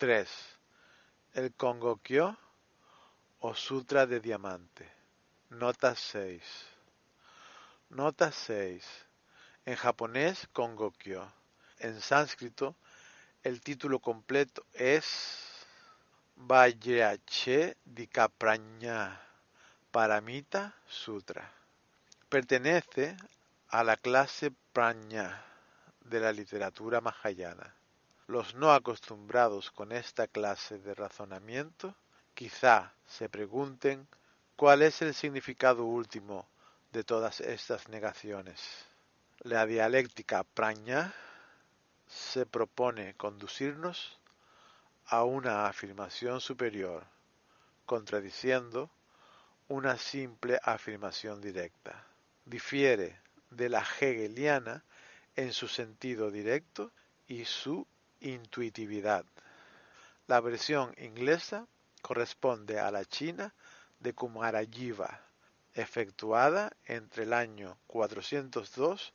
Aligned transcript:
3. 0.00 0.26
El 1.34 1.52
Kongokyo 1.52 2.34
o 3.40 3.54
Sutra 3.54 4.06
de 4.06 4.18
Diamante. 4.18 4.90
Nota 5.50 5.94
6. 5.94 6.42
Nota 7.90 8.32
6. 8.32 8.82
En 9.66 9.76
japonés, 9.76 10.48
Kongokyo. 10.54 11.30
En 11.80 12.00
sánscrito, 12.00 12.76
el 13.42 13.60
título 13.60 13.98
completo 13.98 14.64
es 14.72 15.66
Vajrayache 16.34 17.76
Dikaprajna 17.84 19.20
Paramita 19.90 20.74
Sutra. 20.88 21.52
Pertenece 22.30 23.18
a 23.68 23.84
la 23.84 23.98
clase 23.98 24.50
Prajna 24.72 25.44
de 26.00 26.20
la 26.20 26.32
literatura 26.32 27.02
mahayana. 27.02 27.74
Los 28.30 28.54
no 28.54 28.72
acostumbrados 28.72 29.72
con 29.72 29.90
esta 29.90 30.28
clase 30.28 30.78
de 30.78 30.94
razonamiento 30.94 31.96
quizá 32.32 32.94
se 33.04 33.28
pregunten 33.28 34.06
cuál 34.54 34.82
es 34.82 35.02
el 35.02 35.14
significado 35.14 35.84
último 35.84 36.46
de 36.92 37.02
todas 37.02 37.40
estas 37.40 37.88
negaciones. 37.88 38.86
La 39.40 39.66
dialéctica 39.66 40.44
praña 40.44 41.12
se 42.06 42.46
propone 42.46 43.14
conducirnos 43.14 44.20
a 45.06 45.24
una 45.24 45.66
afirmación 45.66 46.40
superior, 46.40 47.04
contradiciendo 47.84 48.92
una 49.66 49.96
simple 49.96 50.60
afirmación 50.62 51.40
directa. 51.40 52.06
Difiere 52.44 53.18
de 53.50 53.68
la 53.68 53.84
hegeliana 54.00 54.84
en 55.34 55.52
su 55.52 55.66
sentido 55.66 56.30
directo 56.30 56.92
y 57.26 57.44
su 57.44 57.88
intuitividad. 58.20 59.24
La 60.26 60.40
versión 60.40 60.94
inglesa 60.98 61.66
corresponde 62.02 62.78
a 62.78 62.90
la 62.90 63.04
China 63.04 63.52
de 63.98 64.14
Kumarajiva, 64.14 65.20
efectuada 65.74 66.72
entre 66.86 67.24
el 67.24 67.32
año 67.32 67.76
402 67.86 69.12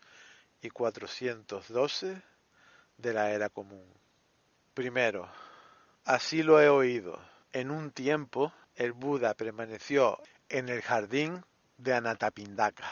y 0.61 0.69
412 0.69 2.21
de 2.97 3.13
la 3.13 3.31
era 3.31 3.49
común. 3.49 3.85
Primero, 4.73 5.29
así 6.03 6.43
lo 6.43 6.61
he 6.61 6.69
oído. 6.69 7.19
En 7.53 7.71
un 7.71 7.91
tiempo 7.91 8.51
el 8.75 8.91
Buda 8.91 9.33
permaneció 9.33 10.21
en 10.49 10.69
el 10.69 10.81
jardín 10.81 11.45
de 11.77 11.93
Anatapindaka, 11.93 12.91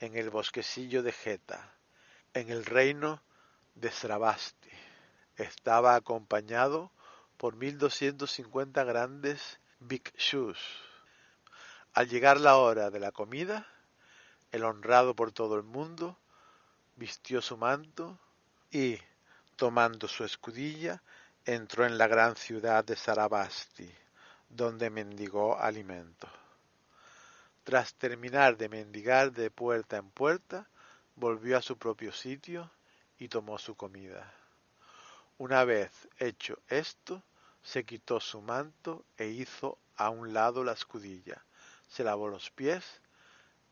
en 0.00 0.16
el 0.16 0.30
bosquecillo 0.30 1.02
de 1.02 1.12
Geta, 1.12 1.72
en 2.34 2.50
el 2.50 2.64
reino 2.64 3.22
de 3.74 3.90
Sravasti 3.90 4.57
estaba 5.38 5.94
acompañado 5.94 6.90
por 7.36 7.56
1250 7.56 8.84
grandes 8.84 9.60
bhikshus. 9.80 10.58
Al 11.94 12.08
llegar 12.08 12.40
la 12.40 12.56
hora 12.56 12.90
de 12.90 13.00
la 13.00 13.12
comida, 13.12 13.66
el 14.52 14.64
honrado 14.64 15.14
por 15.14 15.32
todo 15.32 15.56
el 15.56 15.62
mundo 15.62 16.18
vistió 16.96 17.40
su 17.40 17.56
manto 17.56 18.18
y, 18.70 18.98
tomando 19.56 20.08
su 20.08 20.24
escudilla, 20.24 21.02
entró 21.44 21.86
en 21.86 21.96
la 21.96 22.08
gran 22.08 22.36
ciudad 22.36 22.84
de 22.84 22.96
Sarabasti, 22.96 23.90
donde 24.48 24.90
mendigó 24.90 25.58
alimento. 25.58 26.28
Tras 27.64 27.94
terminar 27.94 28.56
de 28.56 28.68
mendigar 28.68 29.32
de 29.32 29.50
puerta 29.50 29.96
en 29.98 30.10
puerta, 30.10 30.68
volvió 31.14 31.58
a 31.58 31.62
su 31.62 31.78
propio 31.78 32.12
sitio 32.12 32.70
y 33.18 33.28
tomó 33.28 33.58
su 33.58 33.76
comida. 33.76 34.37
Una 35.38 35.64
vez 35.64 35.90
hecho 36.18 36.58
esto, 36.68 37.22
se 37.62 37.84
quitó 37.84 38.18
su 38.18 38.40
manto 38.40 39.04
e 39.16 39.28
hizo 39.28 39.78
a 39.96 40.10
un 40.10 40.32
lado 40.32 40.64
la 40.64 40.72
escudilla, 40.72 41.44
se 41.86 42.02
lavó 42.02 42.28
los 42.28 42.50
pies, 42.50 42.84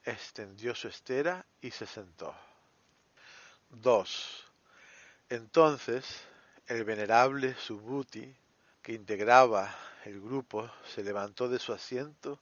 extendió 0.05 0.75
su 0.75 0.89
estera 0.89 1.45
y 1.61 1.71
se 1.73 1.87
sentó. 1.87 2.35
2. 3.71 4.45
Entonces 5.29 6.07
el 6.69 6.85
venerable 6.85 7.57
Subhuti, 7.57 8.35
que 8.83 8.93
integraba 8.93 9.75
el 10.05 10.21
grupo, 10.21 10.71
se 10.95 11.03
levantó 11.03 11.49
de 11.49 11.59
su 11.59 11.73
asiento, 11.73 12.41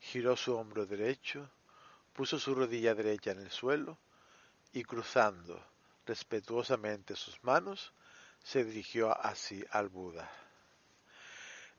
giró 0.00 0.36
su 0.36 0.54
hombro 0.54 0.84
derecho, 0.84 1.50
puso 2.12 2.38
su 2.38 2.54
rodilla 2.54 2.94
derecha 2.94 3.30
en 3.32 3.40
el 3.40 3.50
suelo 3.50 3.98
y 4.72 4.82
cruzando 4.82 5.62
respetuosamente 6.04 7.16
sus 7.16 7.42
manos, 7.44 7.92
se 8.42 8.64
dirigió 8.64 9.18
así 9.24 9.64
al 9.70 9.88
Buda. 9.88 10.30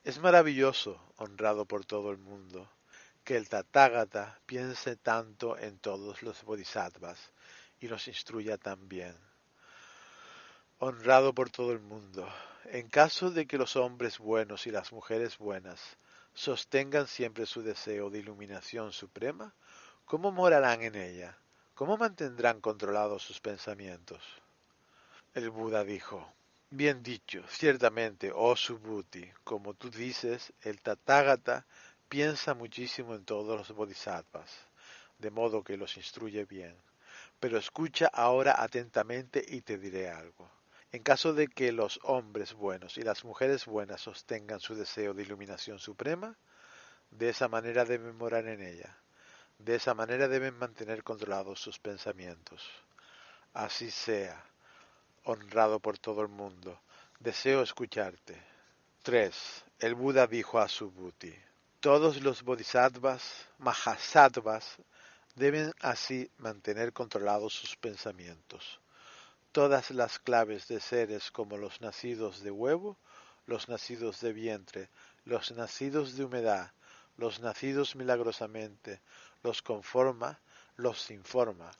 Es 0.03 0.19
maravilloso, 0.19 0.99
honrado 1.17 1.65
por 1.65 1.85
todo 1.85 2.11
el 2.11 2.17
mundo, 2.17 2.69
que 3.23 3.37
el 3.37 3.49
Tathagata 3.49 4.39
piense 4.45 4.95
tanto 4.95 5.57
en 5.57 5.77
todos 5.77 6.23
los 6.23 6.43
bodhisattvas 6.43 7.31
y 7.79 7.87
los 7.87 8.07
instruya 8.07 8.57
también. 8.57 9.15
Honrado 10.79 11.33
por 11.33 11.51
todo 11.51 11.71
el 11.71 11.79
mundo, 11.79 12.27
en 12.65 12.89
caso 12.89 13.29
de 13.29 13.45
que 13.45 13.57
los 13.57 13.75
hombres 13.75 14.17
buenos 14.17 14.65
y 14.65 14.71
las 14.71 14.91
mujeres 14.91 15.37
buenas 15.37 15.97
sostengan 16.33 17.07
siempre 17.07 17.45
su 17.45 17.61
deseo 17.61 18.09
de 18.09 18.19
iluminación 18.19 18.93
suprema, 18.93 19.53
¿cómo 20.05 20.31
morarán 20.31 20.81
en 20.81 20.95
ella? 20.95 21.37
¿Cómo 21.75 21.97
mantendrán 21.97 22.61
controlados 22.61 23.23
sus 23.23 23.39
pensamientos? 23.39 24.23
El 25.33 25.49
Buda 25.49 25.83
dijo, 25.83 26.31
Bien 26.73 27.03
dicho, 27.03 27.43
ciertamente, 27.49 28.31
oh 28.33 28.55
Subhuti, 28.55 29.29
como 29.43 29.73
tú 29.73 29.89
dices, 29.89 30.53
el 30.61 30.79
Tathagata 30.79 31.65
piensa 32.07 32.53
muchísimo 32.53 33.13
en 33.13 33.25
todos 33.25 33.57
los 33.57 33.75
bodhisattvas, 33.75 34.49
de 35.19 35.31
modo 35.31 35.65
que 35.65 35.75
los 35.75 35.97
instruye 35.97 36.45
bien. 36.45 36.73
Pero 37.41 37.57
escucha 37.57 38.07
ahora 38.07 38.55
atentamente 38.57 39.43
y 39.45 39.59
te 39.59 39.77
diré 39.77 40.11
algo. 40.11 40.49
En 40.93 41.03
caso 41.03 41.33
de 41.33 41.49
que 41.49 41.73
los 41.73 41.99
hombres 42.03 42.53
buenos 42.53 42.97
y 42.97 43.01
las 43.01 43.25
mujeres 43.25 43.65
buenas 43.65 43.99
sostengan 43.99 44.61
su 44.61 44.73
deseo 44.73 45.13
de 45.13 45.23
iluminación 45.23 45.77
suprema, 45.77 46.37
de 47.09 47.27
esa 47.27 47.49
manera 47.49 47.83
deben 47.83 48.15
morar 48.15 48.47
en 48.47 48.61
ella. 48.61 48.97
De 49.59 49.75
esa 49.75 49.93
manera 49.93 50.29
deben 50.29 50.57
mantener 50.57 51.03
controlados 51.03 51.59
sus 51.59 51.79
pensamientos. 51.79 52.65
Así 53.53 53.91
sea 53.91 54.50
honrado 55.23 55.79
por 55.79 55.97
todo 55.97 56.21
el 56.21 56.27
mundo. 56.27 56.79
Deseo 57.19 57.61
escucharte. 57.61 58.41
3. 59.03 59.65
El 59.79 59.95
Buda 59.95 60.27
dijo 60.27 60.59
a 60.59 60.67
Subhuti, 60.67 61.33
todos 61.79 62.21
los 62.21 62.43
bodhisattvas, 62.43 63.47
mahasattvas, 63.57 64.77
deben 65.35 65.73
así 65.79 66.29
mantener 66.37 66.93
controlados 66.93 67.53
sus 67.53 67.75
pensamientos. 67.75 68.79
Todas 69.51 69.91
las 69.91 70.19
claves 70.19 70.67
de 70.67 70.79
seres 70.79 71.31
como 71.31 71.57
los 71.57 71.81
nacidos 71.81 72.41
de 72.43 72.51
huevo, 72.51 72.97
los 73.47 73.69
nacidos 73.69 74.21
de 74.21 74.33
vientre, 74.33 74.89
los 75.25 75.51
nacidos 75.51 76.15
de 76.15 76.25
humedad, 76.25 76.71
los 77.17 77.39
nacidos 77.39 77.95
milagrosamente, 77.95 79.01
los 79.43 79.61
con 79.61 79.83
forma, 79.83 80.39
los 80.75 81.01
sin 81.01 81.23
forma, 81.23 81.71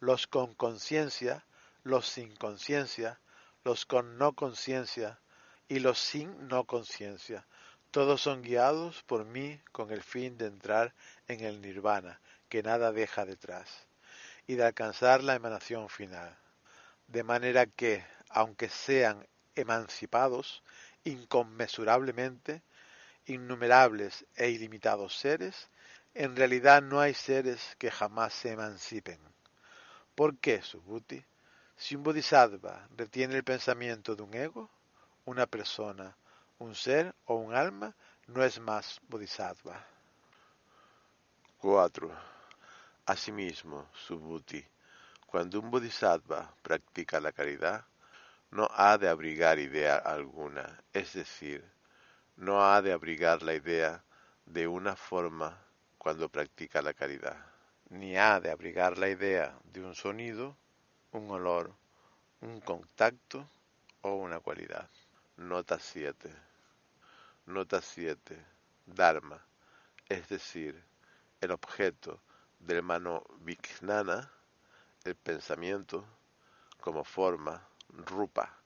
los 0.00 0.26
con 0.26 0.54
conciencia, 0.54 1.44
los 1.82 2.06
sin 2.06 2.34
conciencia, 2.36 3.20
los 3.64 3.86
con 3.86 4.18
no 4.18 4.34
conciencia 4.34 5.20
y 5.68 5.78
los 5.78 5.98
sin 5.98 6.48
no 6.48 6.64
conciencia. 6.64 7.46
Todos 7.90 8.20
son 8.20 8.42
guiados 8.42 9.02
por 9.04 9.24
mí 9.24 9.60
con 9.72 9.90
el 9.90 10.02
fin 10.02 10.36
de 10.38 10.46
entrar 10.46 10.94
en 11.26 11.40
el 11.40 11.60
nirvana, 11.60 12.20
que 12.48 12.62
nada 12.62 12.92
deja 12.92 13.24
detrás, 13.24 13.86
y 14.46 14.54
de 14.54 14.64
alcanzar 14.64 15.22
la 15.22 15.34
emanación 15.34 15.88
final. 15.88 16.36
De 17.08 17.24
manera 17.24 17.66
que, 17.66 18.04
aunque 18.28 18.68
sean 18.68 19.26
emancipados 19.54 20.62
inconmensurablemente, 21.04 22.62
innumerables 23.26 24.26
e 24.36 24.50
ilimitados 24.50 25.16
seres, 25.16 25.68
en 26.14 26.36
realidad 26.36 26.82
no 26.82 27.00
hay 27.00 27.14
seres 27.14 27.76
que 27.78 27.90
jamás 27.90 28.34
se 28.34 28.52
emancipen. 28.52 29.20
¿Por 30.14 30.38
qué, 30.38 30.62
Subhuti? 30.62 31.24
Si 31.80 31.94
un 31.94 32.02
bodhisattva 32.02 32.88
retiene 32.94 33.36
el 33.36 33.42
pensamiento 33.42 34.14
de 34.14 34.22
un 34.22 34.34
ego, 34.34 34.68
una 35.24 35.46
persona, 35.46 36.14
un 36.58 36.74
ser 36.74 37.14
o 37.24 37.36
un 37.36 37.54
alma, 37.54 37.94
no 38.26 38.44
es 38.44 38.60
más 38.60 39.00
bodhisattva. 39.08 39.82
4. 41.56 42.14
Asimismo, 43.06 43.88
Subhuti, 43.94 44.62
cuando 45.24 45.58
un 45.58 45.70
bodhisattva 45.70 46.54
practica 46.60 47.18
la 47.18 47.32
caridad, 47.32 47.82
no 48.50 48.68
ha 48.70 48.98
de 48.98 49.08
abrigar 49.08 49.58
idea 49.58 49.96
alguna, 49.96 50.82
es 50.92 51.14
decir, 51.14 51.64
no 52.36 52.62
ha 52.62 52.82
de 52.82 52.92
abrigar 52.92 53.42
la 53.42 53.54
idea 53.54 54.04
de 54.44 54.66
una 54.66 54.96
forma 54.96 55.58
cuando 55.96 56.28
practica 56.28 56.82
la 56.82 56.92
caridad, 56.92 57.38
ni 57.88 58.18
ha 58.18 58.38
de 58.38 58.50
abrigar 58.50 58.98
la 58.98 59.08
idea 59.08 59.58
de 59.64 59.82
un 59.82 59.94
sonido 59.94 60.59
un 61.12 61.28
olor, 61.30 61.72
un 62.40 62.60
contacto 62.60 63.48
o 64.02 64.14
una 64.14 64.38
cualidad. 64.38 64.88
Nota 65.36 65.78
7. 65.78 66.30
Nota 67.46 67.80
7. 67.80 68.46
Dharma, 68.86 69.40
es 70.08 70.28
decir, 70.28 70.82
el 71.40 71.50
objeto 71.50 72.20
del 72.60 72.82
mano 72.82 73.24
vijnana, 73.40 74.30
el 75.04 75.14
pensamiento, 75.16 76.04
como 76.80 77.04
forma, 77.04 77.66
rupa, 77.88 78.56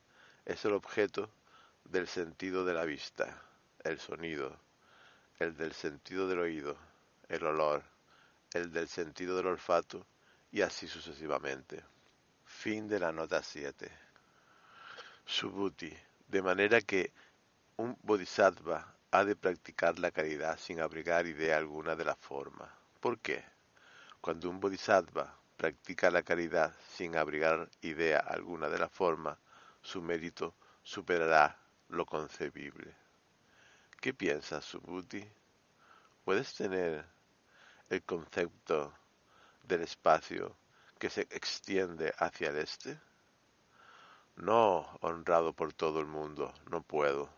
es 0.44 0.64
el 0.64 0.72
objeto 0.72 1.30
del 1.84 2.08
sentido 2.08 2.64
de 2.64 2.74
la 2.74 2.84
vista, 2.84 3.42
el 3.82 3.98
sonido, 3.98 4.56
el 5.38 5.56
del 5.56 5.72
sentido 5.72 6.28
del 6.28 6.40
oído, 6.40 6.76
el 7.28 7.44
olor, 7.44 7.82
el 8.52 8.70
del 8.70 8.88
sentido 8.88 9.36
del 9.36 9.46
olfato 9.46 10.06
y 10.52 10.62
así 10.62 10.86
sucesivamente. 10.86 11.93
Fin 12.64 12.88
de 12.88 12.98
la 12.98 13.12
nota 13.12 13.42
7. 13.42 13.90
Subhuti, 15.26 15.94
de 16.28 16.40
manera 16.40 16.80
que 16.80 17.12
un 17.76 17.94
bodhisattva 18.02 18.96
ha 19.10 19.22
de 19.22 19.36
practicar 19.36 19.98
la 19.98 20.10
caridad 20.10 20.58
sin 20.58 20.80
abrigar 20.80 21.26
idea 21.26 21.58
alguna 21.58 21.94
de 21.94 22.06
la 22.06 22.16
forma. 22.16 22.74
¿Por 23.00 23.18
qué? 23.18 23.44
Cuando 24.22 24.48
un 24.48 24.60
bodhisattva 24.60 25.38
practica 25.58 26.10
la 26.10 26.22
caridad 26.22 26.74
sin 26.88 27.16
abrigar 27.16 27.68
idea 27.82 28.20
alguna 28.20 28.70
de 28.70 28.78
la 28.78 28.88
forma, 28.88 29.38
su 29.82 30.00
mérito 30.00 30.54
superará 30.82 31.58
lo 31.90 32.06
concebible. 32.06 32.94
¿Qué 34.00 34.14
piensas, 34.14 34.64
Subhuti? 34.64 35.22
¿Puedes 36.24 36.54
tener 36.54 37.04
el 37.90 38.02
concepto 38.04 38.94
del 39.64 39.82
espacio 39.82 40.56
que 41.04 41.10
se 41.10 41.28
extiende 41.32 42.14
hacia 42.16 42.48
el 42.48 42.56
este? 42.56 42.98
No, 44.36 44.88
honrado 45.02 45.52
por 45.52 45.74
todo 45.74 46.00
el 46.00 46.06
mundo, 46.06 46.54
no 46.70 46.80
puedo. 46.80 47.28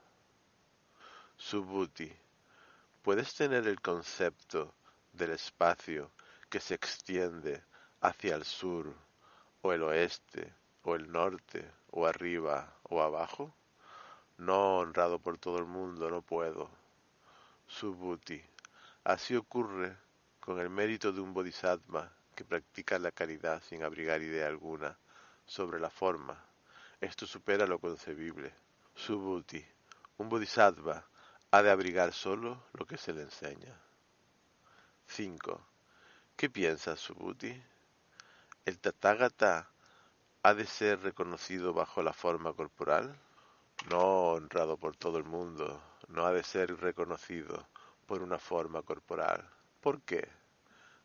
Subhuti, 1.36 2.08
¿puedes 3.02 3.34
tener 3.34 3.66
el 3.66 3.80
concepto 3.80 4.72
del 5.12 5.32
espacio 5.32 6.12
que 6.48 6.60
se 6.60 6.74
extiende 6.74 7.60
hacia 8.02 8.36
el 8.36 8.44
sur, 8.44 8.94
o 9.62 9.72
el 9.72 9.82
oeste, 9.82 10.54
o 10.84 10.94
el 10.94 11.10
norte, 11.10 11.68
o 11.90 12.06
arriba, 12.06 12.72
o 12.84 13.02
abajo? 13.02 13.52
No, 14.38 14.76
honrado 14.76 15.18
por 15.18 15.38
todo 15.38 15.58
el 15.58 15.66
mundo, 15.66 16.08
no 16.08 16.22
puedo. 16.22 16.70
Subhuti, 17.66 18.40
así 19.02 19.34
ocurre 19.34 19.98
con 20.38 20.60
el 20.60 20.70
mérito 20.70 21.10
de 21.10 21.20
un 21.20 21.34
bodhisattva 21.34 22.15
que 22.36 22.44
practica 22.44 22.98
la 22.98 23.10
caridad 23.10 23.62
sin 23.62 23.82
abrigar 23.82 24.22
idea 24.22 24.46
alguna 24.46 24.96
sobre 25.46 25.80
la 25.80 25.90
forma. 25.90 26.38
Esto 27.00 27.26
supera 27.26 27.66
lo 27.66 27.78
concebible. 27.78 28.54
Subhuti, 28.94 29.64
un 30.18 30.28
bodhisattva 30.28 31.04
ha 31.50 31.62
de 31.62 31.70
abrigar 31.70 32.12
solo 32.12 32.64
lo 32.74 32.86
que 32.86 32.98
se 32.98 33.12
le 33.14 33.22
enseña. 33.22 33.80
5. 35.06 35.66
¿Qué 36.36 36.50
piensas, 36.50 37.00
Subhuti? 37.00 37.62
¿El 38.66 38.78
Tathagata 38.78 39.70
ha 40.42 40.54
de 40.54 40.66
ser 40.66 41.00
reconocido 41.00 41.72
bajo 41.72 42.02
la 42.02 42.12
forma 42.12 42.52
corporal? 42.52 43.18
No 43.88 44.32
honrado 44.32 44.76
por 44.76 44.96
todo 44.96 45.16
el 45.16 45.24
mundo, 45.24 45.82
no 46.08 46.26
ha 46.26 46.32
de 46.32 46.42
ser 46.42 46.76
reconocido 46.80 47.66
por 48.06 48.22
una 48.22 48.38
forma 48.38 48.82
corporal. 48.82 49.48
¿Por 49.80 50.02
qué? 50.02 50.28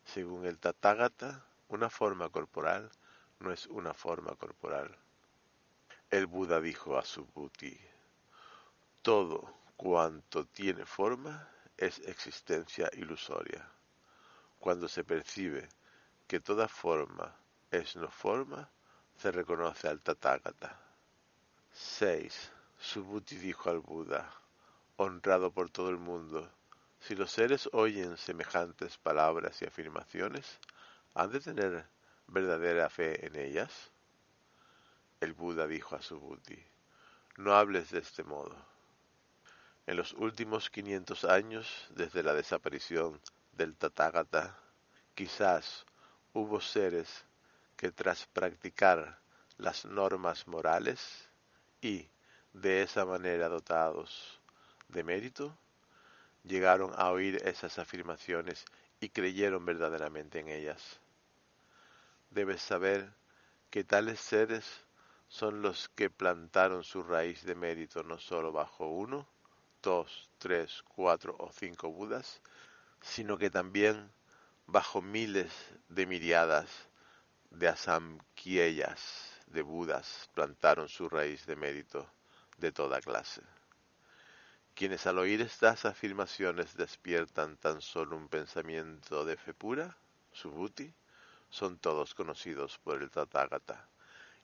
Según 0.04 0.46
el 0.46 0.58
Tathagata, 0.58 1.44
una 1.68 1.88
forma 1.88 2.28
corporal 2.28 2.90
no 3.40 3.52
es 3.52 3.66
una 3.66 3.94
forma 3.94 4.34
corporal. 4.36 4.96
El 6.10 6.26
Buda 6.26 6.60
dijo 6.60 6.98
a 6.98 7.04
Subhuti, 7.04 7.78
todo 9.00 9.54
cuanto 9.76 10.44
tiene 10.44 10.84
forma 10.84 11.48
es 11.76 11.98
existencia 12.00 12.90
ilusoria. 12.92 13.68
Cuando 14.58 14.86
se 14.86 15.02
percibe 15.02 15.68
que 16.28 16.38
toda 16.38 16.68
forma 16.68 17.34
es 17.70 17.96
no 17.96 18.10
forma, 18.10 18.70
se 19.16 19.32
reconoce 19.32 19.88
al 19.88 20.00
Tathagata. 20.00 20.78
6. 21.72 22.52
Subhuti 22.78 23.36
dijo 23.36 23.70
al 23.70 23.80
Buda, 23.80 24.32
honrado 24.96 25.50
por 25.50 25.70
todo 25.70 25.88
el 25.88 25.98
mundo, 25.98 26.48
si 27.02 27.16
los 27.16 27.32
seres 27.32 27.68
oyen 27.72 28.16
semejantes 28.16 28.96
palabras 28.96 29.60
y 29.60 29.64
afirmaciones, 29.64 30.60
¿han 31.14 31.32
de 31.32 31.40
tener 31.40 31.84
verdadera 32.28 32.88
fe 32.88 33.26
en 33.26 33.34
ellas? 33.34 33.90
El 35.20 35.32
Buda 35.32 35.66
dijo 35.66 35.96
a 35.96 36.02
Subhuti, 36.02 36.64
no 37.38 37.54
hables 37.54 37.90
de 37.90 37.98
este 37.98 38.22
modo. 38.22 38.54
En 39.86 39.96
los 39.96 40.12
últimos 40.12 40.70
500 40.70 41.24
años, 41.24 41.88
desde 41.90 42.22
la 42.22 42.34
desaparición 42.34 43.20
del 43.50 43.74
Tathagata, 43.74 44.56
quizás 45.16 45.84
hubo 46.32 46.60
seres 46.60 47.24
que 47.76 47.90
tras 47.90 48.26
practicar 48.26 49.18
las 49.58 49.84
normas 49.84 50.46
morales 50.46 51.28
y 51.80 52.08
de 52.52 52.82
esa 52.82 53.04
manera 53.04 53.48
dotados 53.48 54.40
de 54.88 55.02
mérito, 55.02 55.58
llegaron 56.44 56.92
a 56.96 57.10
oír 57.10 57.40
esas 57.46 57.78
afirmaciones 57.78 58.64
y 59.00 59.08
creyeron 59.10 59.64
verdaderamente 59.64 60.40
en 60.40 60.48
ellas. 60.48 61.00
Debes 62.30 62.62
saber 62.62 63.12
que 63.70 63.84
tales 63.84 64.20
seres 64.20 64.64
son 65.28 65.62
los 65.62 65.88
que 65.90 66.10
plantaron 66.10 66.84
su 66.84 67.02
raíz 67.02 67.44
de 67.44 67.54
mérito 67.54 68.02
no 68.02 68.18
solo 68.18 68.52
bajo 68.52 68.86
uno, 68.86 69.26
dos, 69.82 70.28
tres, 70.38 70.82
cuatro 70.94 71.36
o 71.38 71.50
cinco 71.52 71.90
Budas, 71.90 72.40
sino 73.00 73.38
que 73.38 73.50
también 73.50 74.10
bajo 74.66 75.02
miles 75.02 75.52
de 75.88 76.06
miriadas 76.06 76.88
de 77.50 77.68
asamkieyas 77.68 79.40
de 79.46 79.62
Budas 79.62 80.28
plantaron 80.34 80.88
su 80.88 81.08
raíz 81.08 81.46
de 81.46 81.56
mérito 81.56 82.06
de 82.58 82.72
toda 82.72 83.00
clase 83.00 83.42
quienes 84.74 85.06
al 85.06 85.18
oír 85.18 85.40
estas 85.42 85.84
afirmaciones 85.84 86.76
despiertan 86.76 87.56
tan 87.56 87.80
solo 87.80 88.16
un 88.16 88.28
pensamiento 88.28 89.24
de 89.24 89.36
fe 89.36 89.52
pura, 89.52 89.96
subhuti, 90.32 90.92
son 91.50 91.78
todos 91.78 92.14
conocidos 92.14 92.78
por 92.78 93.02
el 93.02 93.10
Tathagata 93.10 93.88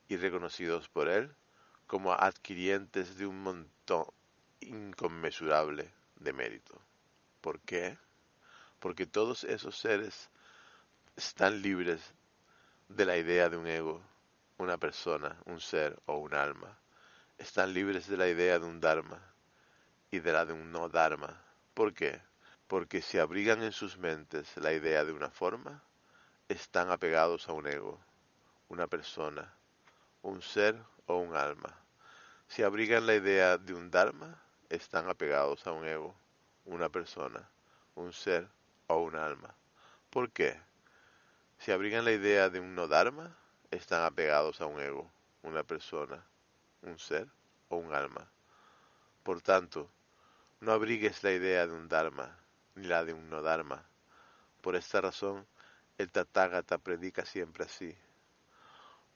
y 0.08 0.16
reconocidos 0.16 0.88
por 0.88 1.08
él 1.08 1.34
como 1.86 2.12
adquirientes 2.12 3.16
de 3.16 3.26
un 3.26 3.42
montón 3.42 4.04
inconmensurable 4.60 5.90
de 6.16 6.32
mérito. 6.34 6.78
¿Por 7.40 7.60
qué? 7.60 7.96
Porque 8.78 9.06
todos 9.06 9.44
esos 9.44 9.78
seres 9.78 10.28
están 11.16 11.62
libres 11.62 12.14
de 12.88 13.06
la 13.06 13.16
idea 13.16 13.48
de 13.48 13.56
un 13.56 13.66
ego, 13.66 14.02
una 14.58 14.76
persona, 14.76 15.40
un 15.46 15.60
ser 15.60 15.98
o 16.06 16.18
un 16.18 16.34
alma. 16.34 16.78
Están 17.38 17.72
libres 17.72 18.06
de 18.08 18.16
la 18.16 18.28
idea 18.28 18.58
de 18.58 18.66
un 18.66 18.80
dharma, 18.80 19.20
y 20.10 20.20
de 20.20 20.32
la 20.32 20.44
de 20.44 20.52
un 20.52 20.72
no 20.72 20.88
dharma. 20.88 21.42
¿Por 21.74 21.94
qué? 21.94 22.20
Porque 22.66 23.02
si 23.02 23.18
abrigan 23.18 23.62
en 23.62 23.72
sus 23.72 23.98
mentes 23.98 24.56
la 24.56 24.72
idea 24.72 25.04
de 25.04 25.12
una 25.12 25.30
forma, 25.30 25.82
están 26.48 26.90
apegados 26.90 27.48
a 27.48 27.52
un 27.52 27.66
ego, 27.66 28.00
una 28.68 28.86
persona, 28.86 29.54
un 30.22 30.42
ser 30.42 30.76
o 31.06 31.16
un 31.16 31.36
alma. 31.36 31.76
Si 32.48 32.62
abrigan 32.62 33.06
la 33.06 33.14
idea 33.14 33.58
de 33.58 33.74
un 33.74 33.90
dharma, 33.90 34.40
están 34.68 35.08
apegados 35.08 35.66
a 35.66 35.72
un 35.72 35.86
ego, 35.86 36.14
una 36.64 36.88
persona, 36.88 37.48
un 37.94 38.12
ser 38.12 38.48
o 38.86 38.98
un 38.98 39.16
alma. 39.16 39.54
¿Por 40.10 40.30
qué? 40.30 40.58
Si 41.58 41.72
abrigan 41.72 42.04
la 42.04 42.12
idea 42.12 42.48
de 42.48 42.60
un 42.60 42.74
no 42.74 42.86
dharma, 42.88 43.36
están 43.70 44.04
apegados 44.04 44.60
a 44.60 44.66
un 44.66 44.80
ego, 44.80 45.10
una 45.42 45.62
persona, 45.62 46.24
un 46.82 46.98
ser 46.98 47.28
o 47.68 47.76
un 47.76 47.92
alma. 47.92 48.30
Por 49.22 49.42
tanto, 49.42 49.90
no 50.60 50.72
abrigues 50.72 51.22
la 51.22 51.30
idea 51.30 51.66
de 51.66 51.72
un 51.72 51.88
Dharma, 51.88 52.36
ni 52.74 52.86
la 52.86 53.04
de 53.04 53.12
un 53.12 53.30
no 53.30 53.42
Dharma. 53.42 53.84
Por 54.60 54.74
esta 54.74 55.00
razón, 55.00 55.46
el 55.98 56.10
Tathagata 56.10 56.78
predica 56.78 57.24
siempre 57.24 57.64
así. 57.64 57.96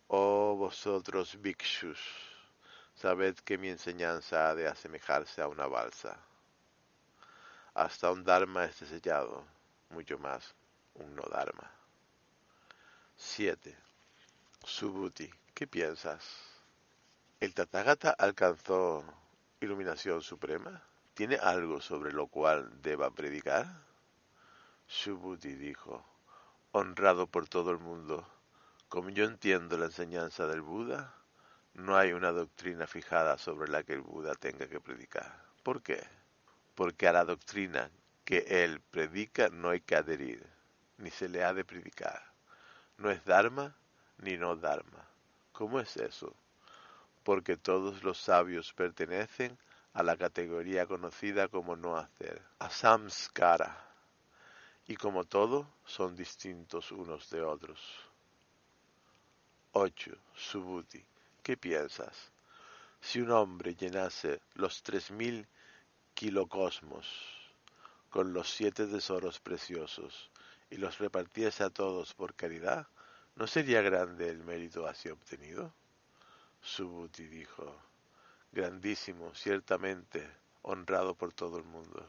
Oh 0.07 0.55
vosotros 0.57 1.41
bhikshus, 1.41 1.99
sabed 2.95 3.35
que 3.37 3.59
mi 3.59 3.69
enseñanza 3.69 4.51
ha 4.51 4.55
de 4.55 4.69
asemejarse 4.69 5.43
a 5.43 5.49
una 5.49 5.67
balsa. 5.67 6.17
Hasta 7.75 8.13
un 8.13 8.23
Dharma 8.23 8.65
esté 8.65 8.87
sellado, 8.87 9.45
mucho 9.91 10.19
más 10.19 10.55
un 10.95 11.17
no 11.17 11.23
Dharma. 11.23 11.69
7. 13.17 13.77
Subhuti, 14.65 15.29
¿qué 15.55 15.67
piensas? 15.67 16.25
¿El 17.41 17.53
Tathagata 17.53 18.11
alcanzó 18.11 19.05
iluminación 19.61 20.23
suprema? 20.23 20.83
¿Tiene 21.23 21.37
algo 21.37 21.81
sobre 21.81 22.11
lo 22.11 22.26
cual 22.26 22.83
deba 22.83 23.12
predicar? 23.12 23.64
Subhuti 24.88 25.55
dijo, 25.55 26.05
honrado 26.73 27.29
por 27.29 27.49
todo 27.49 27.71
el 27.71 27.79
mundo, 27.79 28.26
como 28.88 29.09
yo 29.11 29.26
entiendo 29.26 29.79
la 29.79 29.85
enseñanza 29.85 30.49
del 30.49 30.62
Buda, 30.62 31.14
no 31.75 31.97
hay 31.97 32.12
una 32.12 32.33
doctrina 32.33 32.88
fijada 32.88 33.38
sobre 33.38 33.71
la 33.71 33.85
que 33.85 33.93
el 33.93 34.00
Buda 34.00 34.35
tenga 34.35 34.67
que 34.67 34.81
predicar. 34.81 35.33
¿Por 35.62 35.81
qué? 35.81 36.02
Porque 36.75 37.07
a 37.07 37.12
la 37.12 37.25
doctrina 37.25 37.88
que 38.25 38.38
él 38.64 38.81
predica 38.81 39.49
no 39.49 39.69
hay 39.69 39.81
que 39.81 39.95
adherir, 39.95 40.45
ni 40.99 41.12
se 41.12 41.29
le 41.29 41.45
ha 41.45 41.55
de 41.55 41.64
predicar. 41.64 42.21
No 42.99 43.12
es 43.12 43.25
Dharma 43.25 43.76
ni 44.19 44.37
no 44.37 44.57
Dharma. 44.57 45.07
¿Cómo 45.52 45.79
es 45.79 45.97
eso? 45.99 46.35
Porque 47.23 47.57
todos 47.57 48.02
los 48.02 48.19
sabios 48.19 48.73
pertenecen 48.73 49.57
a 49.95 50.03
la 50.03 50.17
categoría 50.17 50.87
conocida 50.87 51.49
como 51.49 51.77
no 51.77 51.97
hacer, 51.97 52.43
a 52.59 52.71
samskara, 52.71 53.93
y 54.87 54.97
como 54.97 55.25
todo 55.25 55.69
son 55.85 56.17
distintos 56.17 56.93
unos 56.93 57.31
de 57.31 57.43
otros. 57.43 57.81
8. 59.73 60.13
Subhuti. 60.35 61.03
¿Qué 61.43 61.57
piensas? 61.57 62.31
Si 63.01 63.21
un 63.21 63.31
hombre 63.31 63.75
llenase 63.75 64.41
los 64.55 64.83
tres 64.83 65.11
mil 65.11 65.47
kilocosmos 66.15 67.07
con 68.11 68.33
los 68.33 68.51
siete 68.51 68.87
tesoros 68.87 69.41
preciosos 69.41 70.31
y 70.71 70.77
los 70.77 70.99
repartiese 70.99 71.65
a 71.65 71.71
todos 71.71 72.15
por 72.15 72.35
caridad, 72.35 72.87
¿no 73.35 73.47
sería 73.47 73.83
grande 73.83 74.29
el 74.29 74.45
mérito 74.45 74.87
así 74.87 75.09
obtenido? 75.09 75.73
Subhuti 76.61 77.27
dijo, 77.27 77.75
grandísimo, 78.53 79.35
ciertamente, 79.35 80.31
honrado 80.63 81.15
por 81.15 81.33
todo 81.33 81.57
el 81.59 81.65
mundo. 81.65 82.07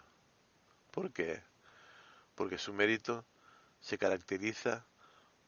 ¿Por 0.92 1.12
qué? 1.12 1.42
Porque 2.36 2.58
su 2.58 2.74
mérito 2.74 3.26
se 3.80 3.98
caracteriza 3.98 4.86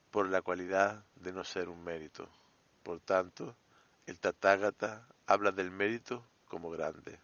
por 0.09 0.29
la 0.29 0.41
cualidad 0.41 1.03
de 1.15 1.33
no 1.33 1.43
ser 1.43 1.67
un 1.67 1.83
mérito. 1.83 2.29
Por 2.83 3.01
tanto, 3.01 3.55
el 4.05 4.19
Tathagata 4.19 5.05
habla 5.27 5.51
del 5.51 5.69
mérito 5.69 6.25
como 6.47 6.69
grande. 6.69 7.19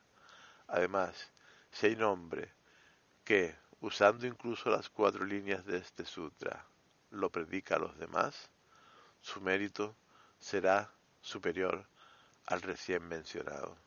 Además, 0.68 1.32
si 1.72 1.88
hay 1.88 2.01
hombre 2.01 2.51
que, 3.24 3.56
usando 3.80 4.28
incluso 4.28 4.70
las 4.70 4.90
cuatro 4.90 5.24
líneas 5.25 5.66
de 5.66 5.78
este 5.78 6.06
sutra, 6.06 6.66
lo 7.12 7.30
predica 7.30 7.75
a 7.75 7.80
los 7.80 7.98
demás, 7.98 8.50
su 9.22 9.40
mérito 9.42 9.96
será 10.40 10.92
superior 11.22 11.88
al 12.51 12.62
recién 12.62 13.08
mencionado. 13.08 13.77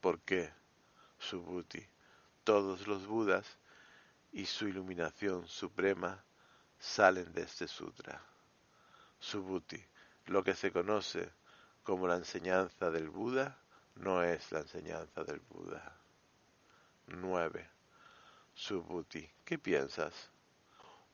¿Por 0.00 0.20
qué? 0.20 0.52
Subhuti. 1.18 1.84
Todos 2.44 2.86
los 2.86 3.04
Budas 3.04 3.58
y 4.32 4.46
su 4.46 4.68
iluminación 4.68 5.48
suprema 5.48 6.22
salen 6.78 7.32
de 7.32 7.42
este 7.42 7.66
sutra. 7.66 8.22
Subhuti. 9.18 9.84
Lo 10.26 10.44
que 10.44 10.54
se 10.54 10.70
conoce 10.70 11.32
como 11.82 12.06
la 12.06 12.14
enseñanza 12.14 12.92
del 12.92 13.10
Buda 13.10 13.58
no 13.96 14.22
es 14.22 14.52
la 14.52 14.60
enseñanza 14.60 15.24
del 15.24 15.40
Buda. 15.40 15.98
9. 17.08 17.68
Subhuti. 18.54 19.28
¿Qué 19.44 19.58
piensas? 19.58 20.30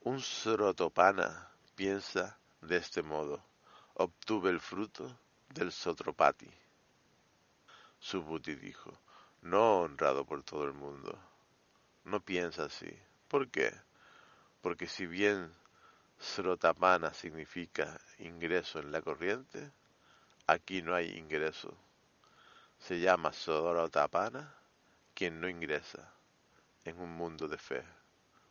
Un 0.02 0.20
Srotopana 0.20 1.52
piensa 1.74 2.38
de 2.60 2.76
este 2.76 3.02
modo. 3.02 3.42
Obtuve 3.94 4.50
el 4.50 4.60
fruto 4.60 5.18
del 5.48 5.72
Sotropati. 5.72 6.61
Subhuti 8.02 8.56
dijo, 8.56 8.92
no 9.42 9.82
honrado 9.82 10.24
por 10.24 10.42
todo 10.42 10.64
el 10.64 10.72
mundo. 10.72 11.16
No 12.04 12.18
piensa 12.18 12.64
así. 12.64 12.90
¿Por 13.28 13.48
qué? 13.48 13.72
Porque 14.60 14.88
si 14.88 15.06
bien 15.06 15.52
Srotapana 16.18 17.14
significa 17.14 18.00
ingreso 18.18 18.80
en 18.80 18.90
la 18.90 19.02
corriente, 19.02 19.70
aquí 20.48 20.82
no 20.82 20.96
hay 20.96 21.16
ingreso. 21.16 21.76
Se 22.80 22.98
llama 22.98 23.32
Srotapana 23.32 24.52
quien 25.14 25.40
no 25.40 25.48
ingresa 25.48 26.12
en 26.84 26.98
un 27.00 27.12
mundo 27.12 27.46
de 27.46 27.56
fe, 27.56 27.84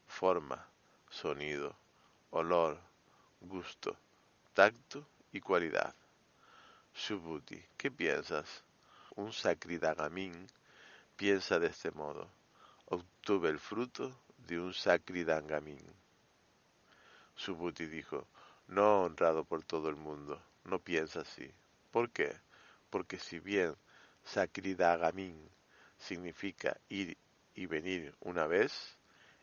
forma, 0.08 0.66
sonido, 1.10 1.76
olor, 2.30 2.80
gusto, 3.42 3.98
tacto 4.54 5.06
y 5.34 5.42
cualidad. 5.42 5.94
Subhuti, 6.94 7.62
¿qué 7.76 7.92
piensas? 7.92 8.64
Un 9.16 9.34
Sakridagamin 9.34 10.48
piensa 11.18 11.60
de 11.60 11.68
este 11.68 11.92
modo. 11.92 12.30
Obtuve 12.86 13.50
el 13.50 13.60
fruto 13.60 14.16
de 14.38 14.60
un 14.60 14.74
Sakridangamin. 14.74 15.82
Subhuti 17.36 17.88
dijo, 17.88 18.28
no 18.68 19.02
honrado 19.04 19.44
por 19.44 19.64
todo 19.64 19.90
el 19.90 19.96
mundo, 19.96 20.42
no 20.64 20.80
piensa 20.80 21.22
así. 21.22 21.52
¿Por 21.92 22.10
qué? 22.10 22.34
Porque 22.90 23.18
si 23.18 23.40
bien 23.40 23.76
Sakridagamin 24.24 25.50
significa 25.98 26.78
ir 26.90 27.18
y 27.54 27.66
venir 27.66 28.16
una 28.22 28.48
vez, 28.48 28.98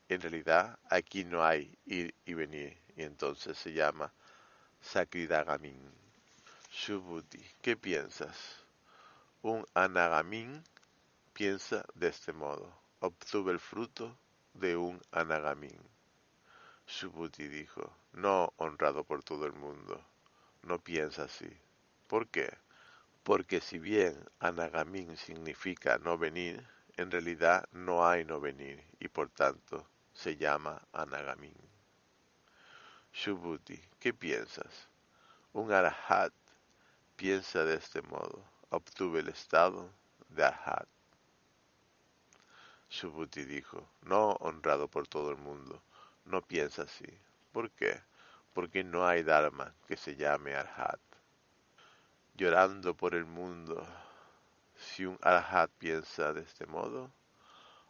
en 0.08 0.20
realidad 0.20 0.78
aquí 0.88 1.24
no 1.24 1.44
hay 1.44 1.76
ir 1.84 2.14
y 2.24 2.34
venir, 2.34 2.78
y 2.96 3.02
entonces 3.02 3.58
se 3.58 3.72
llama 3.72 4.12
Sakridagamin. 4.80 5.78
Subhuti, 6.70 7.44
¿qué 7.60 7.76
piensas? 7.76 8.67
Un 9.40 9.64
Anagamin 9.72 10.64
piensa 11.32 11.84
de 11.94 12.08
este 12.08 12.32
modo. 12.32 12.74
Obtuve 12.98 13.52
el 13.52 13.60
fruto 13.60 14.18
de 14.52 14.76
un 14.76 15.00
Anagamin. 15.12 15.78
Subhuti 16.86 17.46
dijo, 17.46 17.96
no 18.14 18.52
honrado 18.56 19.04
por 19.04 19.22
todo 19.22 19.46
el 19.46 19.52
mundo. 19.52 20.04
No 20.62 20.80
piensa 20.80 21.22
así. 21.22 21.48
¿Por 22.08 22.26
qué? 22.26 22.52
Porque 23.22 23.60
si 23.60 23.78
bien 23.78 24.28
Anagamin 24.40 25.16
significa 25.16 25.98
no 25.98 26.18
venir, 26.18 26.66
en 26.96 27.08
realidad 27.08 27.68
no 27.70 28.04
hay 28.04 28.24
no 28.24 28.40
venir 28.40 28.84
y 28.98 29.06
por 29.06 29.28
tanto 29.30 29.86
se 30.14 30.36
llama 30.36 30.82
Anagamin. 30.92 31.54
Subhuti, 33.12 33.80
¿qué 34.00 34.12
piensas? 34.12 34.88
Un 35.52 35.70
Arahat 35.70 36.32
piensa 37.14 37.64
de 37.64 37.76
este 37.76 38.02
modo. 38.02 38.57
Obtuve 38.70 39.20
el 39.20 39.28
estado 39.28 39.90
de 40.28 40.44
Arhat. 40.44 40.86
Subhuti 42.90 43.44
dijo, 43.44 43.88
no 44.02 44.32
honrado 44.40 44.88
por 44.88 45.08
todo 45.08 45.30
el 45.30 45.38
mundo, 45.38 45.82
no 46.26 46.42
piensa 46.42 46.82
así. 46.82 47.06
¿Por 47.50 47.70
qué? 47.70 48.02
Porque 48.52 48.84
no 48.84 49.06
hay 49.06 49.22
Dharma 49.22 49.74
que 49.86 49.96
se 49.96 50.16
llame 50.16 50.54
Arhat. 50.54 51.00
Llorando 52.34 52.94
por 52.94 53.14
el 53.14 53.24
mundo, 53.24 53.86
si 54.76 55.06
un 55.06 55.18
Arhat 55.22 55.70
piensa 55.78 56.34
de 56.34 56.42
este 56.42 56.66
modo, 56.66 57.10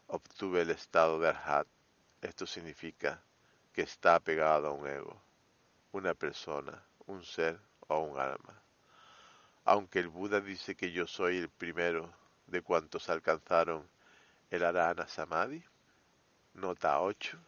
obtuve 0.07 0.63
el 0.63 0.71
estado 0.71 1.19
de 1.19 1.31
Arhat. 1.31 1.67
Esto 2.23 2.47
significa 2.47 3.21
que 3.73 3.83
está 3.83 4.15
apegado 4.15 4.69
a 4.69 4.73
un 4.73 4.87
ego, 4.87 5.21
una 5.91 6.15
persona, 6.15 6.81
un 7.07 7.25
ser 7.25 7.59
o 7.89 7.99
un 7.99 8.19
alma. 8.19 8.68
Aunque 9.71 9.99
el 9.99 10.09
Buda 10.09 10.41
dice 10.41 10.75
que 10.75 10.93
yo 10.93 11.07
soy 11.07 11.37
el 11.37 11.51
primero 11.51 12.11
de 12.47 12.63
cuantos 12.63 13.11
alcanzaron 13.11 13.87
el 14.49 14.65
Arana 14.65 15.07
Samadhi, 15.07 15.63
nota 16.55 16.99
8, 17.03 17.39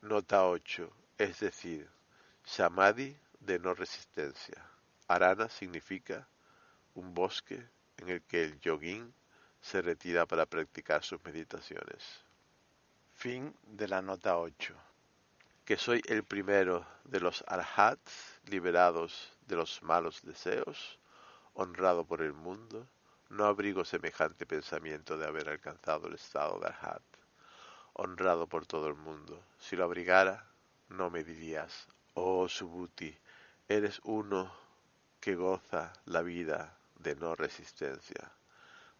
nota 0.00 0.46
8, 0.46 0.90
es 1.18 1.40
decir, 1.40 1.86
Samadhi 2.44 3.14
de 3.40 3.58
no 3.58 3.74
resistencia. 3.74 4.66
Arana 5.06 5.50
significa 5.50 6.26
un 6.94 7.12
bosque 7.12 7.62
en 7.98 8.08
el 8.08 8.22
que 8.22 8.42
el 8.42 8.58
yogin 8.60 9.12
se 9.60 9.82
retira 9.82 10.24
para 10.24 10.46
practicar 10.46 11.04
sus 11.04 11.22
meditaciones. 11.26 12.24
Fin 13.12 13.54
de 13.64 13.86
la 13.86 14.00
nota 14.00 14.38
8. 14.38 14.74
Que 15.66 15.76
soy 15.76 16.00
el 16.06 16.24
primero 16.24 16.86
de 17.04 17.20
los 17.20 17.44
arhats 17.46 18.40
liberados 18.46 19.36
de 19.46 19.56
los 19.56 19.82
malos 19.82 20.22
deseos, 20.22 20.98
honrado 21.54 22.04
por 22.04 22.22
el 22.22 22.32
mundo, 22.32 22.86
no 23.30 23.46
abrigo 23.46 23.84
semejante 23.84 24.46
pensamiento 24.46 25.16
de 25.16 25.26
haber 25.26 25.48
alcanzado 25.48 26.08
el 26.08 26.14
estado 26.14 26.58
de 26.60 26.66
arhat, 26.66 27.02
honrado 27.94 28.46
por 28.46 28.66
todo 28.66 28.88
el 28.88 28.94
mundo. 28.94 29.42
Si 29.58 29.76
lo 29.76 29.84
abrigara, 29.84 30.46
no 30.88 31.10
me 31.10 31.24
dirías, 31.24 31.88
oh 32.14 32.48
Subhuti, 32.48 33.16
eres 33.68 34.00
uno 34.04 34.52
que 35.20 35.34
goza 35.34 35.92
la 36.04 36.22
vida 36.22 36.76
de 36.98 37.16
no 37.16 37.34
resistencia. 37.34 38.30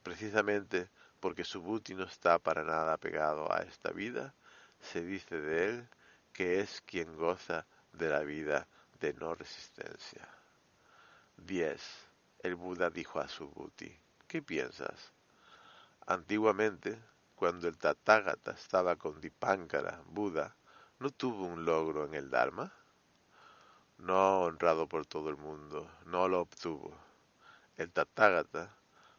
Precisamente 0.03 0.89
porque 1.21 1.45
Subhuti 1.45 1.95
no 1.95 2.05
está 2.05 2.39
para 2.39 2.65
nada 2.65 2.97
pegado 2.97 3.53
a 3.53 3.59
esta 3.63 3.91
vida, 3.91 4.35
se 4.81 5.03
dice 5.03 5.41
de 5.41 5.65
él 5.69 5.89
que 6.33 6.61
es 6.61 6.83
quien 6.83 7.17
goza 7.17 7.67
de 7.93 8.11
la 8.11 8.21
vida 8.21 8.67
de 9.01 9.15
no 9.15 9.35
resistencia. 9.35 10.29
10. 11.37 12.04
El 12.45 12.57
Buda 12.57 12.91
dijo 12.91 13.21
a 13.21 13.27
Subhuti, 13.27 13.91
¿qué 14.29 14.43
piensas? 14.43 15.15
Antiguamente, 16.07 17.03
cuando 17.37 17.69
el 17.69 17.79
Tathagata 17.79 18.51
estaba 18.51 18.97
con 18.97 19.19
Dipankara, 19.19 20.03
Buda, 20.09 20.55
¿no 20.99 21.09
tuvo 21.09 21.47
un 21.47 21.65
logro 21.65 22.05
en 22.05 22.13
el 22.13 22.29
Dharma? 22.29 22.71
No 23.97 24.43
honrado 24.43 24.87
por 24.87 25.07
todo 25.07 25.31
el 25.31 25.39
mundo, 25.39 25.91
no 26.05 26.29
lo 26.29 26.43
obtuvo. 26.43 26.95
el 27.79 27.91
Tathagata, 27.91 28.77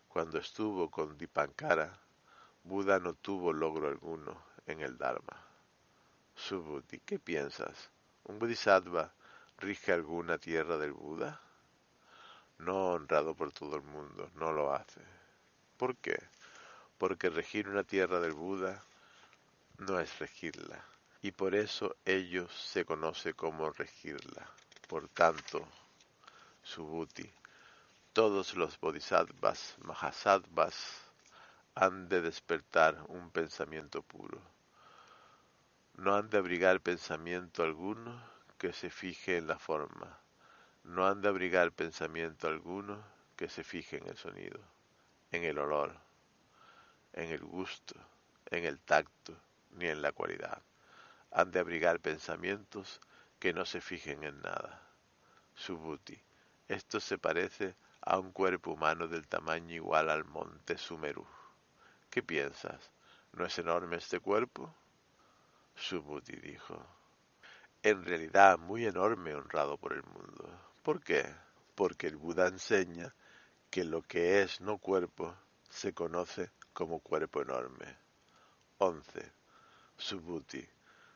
cuando 0.08 0.38
estuvo 0.38 0.92
con 0.92 1.18
Dipankara, 1.18 2.00
Buda 2.64 3.00
no 3.00 3.16
tuvo 3.16 3.54
logro 3.54 3.88
alguno 3.88 4.40
en 4.68 4.82
el 4.82 5.00
Dharma. 5.00 5.36
Subhuti, 6.36 7.00
¿qué 7.00 7.18
piensas? 7.18 7.90
¿Un 8.26 8.38
bodhisattva 8.38 9.12
rige 9.58 9.94
alguna 9.94 10.38
tierra 10.38 10.78
del 10.78 10.94
Buda? 10.94 11.42
No 12.58 12.94
honrado 12.94 13.36
por 13.36 13.52
todo 13.52 13.76
el 13.76 13.84
mundo, 13.84 14.30
no 14.36 14.52
lo 14.52 14.74
hace. 14.74 15.02
¿Por 15.78 15.96
qué? 15.98 16.18
Porque 16.98 17.30
regir 17.30 17.68
una 17.68 17.84
tierra 17.84 18.20
del 18.20 18.34
Buda 18.34 18.82
no 19.78 20.00
es 20.00 20.20
regirla, 20.20 20.84
y 21.22 21.32
por 21.32 21.54
eso 21.54 21.96
ellos 22.06 22.52
se 22.54 22.86
conoce 22.86 23.34
como 23.34 23.70
regirla. 23.72 24.50
Por 24.88 25.10
tanto, 25.10 25.68
Subhuti, 26.64 27.30
todos 28.14 28.56
los 28.56 28.80
bodhisattvas, 28.80 29.76
mahasattvas, 29.80 31.02
han 31.76 32.08
de 32.08 32.22
despertar 32.22 33.04
un 33.10 33.30
pensamiento 33.32 34.02
puro. 34.02 34.42
No 35.96 36.16
han 36.16 36.30
de 36.30 36.38
abrigar 36.38 36.80
pensamiento 36.80 37.64
alguno 37.64 38.22
que 38.58 38.72
se 38.72 38.90
fije 38.90 39.38
en 39.38 39.48
la 39.48 39.60
forma. 39.60 40.25
No 40.88 41.08
han 41.08 41.20
de 41.20 41.30
abrigar 41.30 41.72
pensamiento 41.72 42.48
alguno 42.48 43.04
que 43.36 43.50
se 43.50 43.64
fije 43.64 43.98
en 43.98 44.08
el 44.08 44.18
sonido, 44.18 44.60
en 45.32 45.44
el 45.44 45.58
olor, 45.58 45.98
en 47.14 47.32
el 47.32 47.44
gusto, 47.44 47.96
en 48.52 48.66
el 48.66 48.80
tacto, 48.80 49.36
ni 49.72 49.88
en 49.88 50.04
la 50.04 50.12
cualidad. 50.12 50.62
Han 51.32 51.52
de 51.52 51.60
abrigar 51.60 52.00
pensamientos 52.00 53.02
que 53.40 53.52
no 53.52 53.66
se 53.66 53.82
fijen 53.82 54.24
en 54.24 54.40
nada. 54.42 54.88
Subhuti. 55.56 56.22
Esto 56.68 57.00
se 57.00 57.18
parece 57.18 57.76
a 58.02 58.20
un 58.20 58.32
cuerpo 58.32 58.72
humano 58.72 59.08
del 59.08 59.28
tamaño 59.28 59.74
igual 59.74 60.10
al 60.12 60.24
monte 60.24 60.78
Sumeru. 60.78 61.26
¿Qué 62.12 62.22
piensas? 62.22 62.92
¿No 63.34 63.46
es 63.46 63.58
enorme 63.58 63.98
este 63.98 64.20
cuerpo? 64.20 64.74
Subhuti 65.76 66.36
dijo. 66.36 66.86
En 67.82 68.06
realidad 68.06 68.60
muy 68.60 68.86
enorme 68.86 69.34
honrado 69.34 69.78
por 69.78 69.94
el 69.94 70.04
mundo. 70.04 70.75
¿Por 70.86 71.02
qué? 71.02 71.26
Porque 71.74 72.06
el 72.06 72.16
Buda 72.16 72.46
enseña 72.46 73.12
que 73.72 73.84
lo 73.84 74.04
que 74.04 74.44
es 74.44 74.62
no 74.62 74.78
cuerpo 74.78 75.36
se 75.68 75.96
conoce 75.96 76.52
como 76.74 77.00
cuerpo 77.00 77.42
enorme. 77.42 77.98
11. 78.78 79.32
Subhuti. 79.98 80.64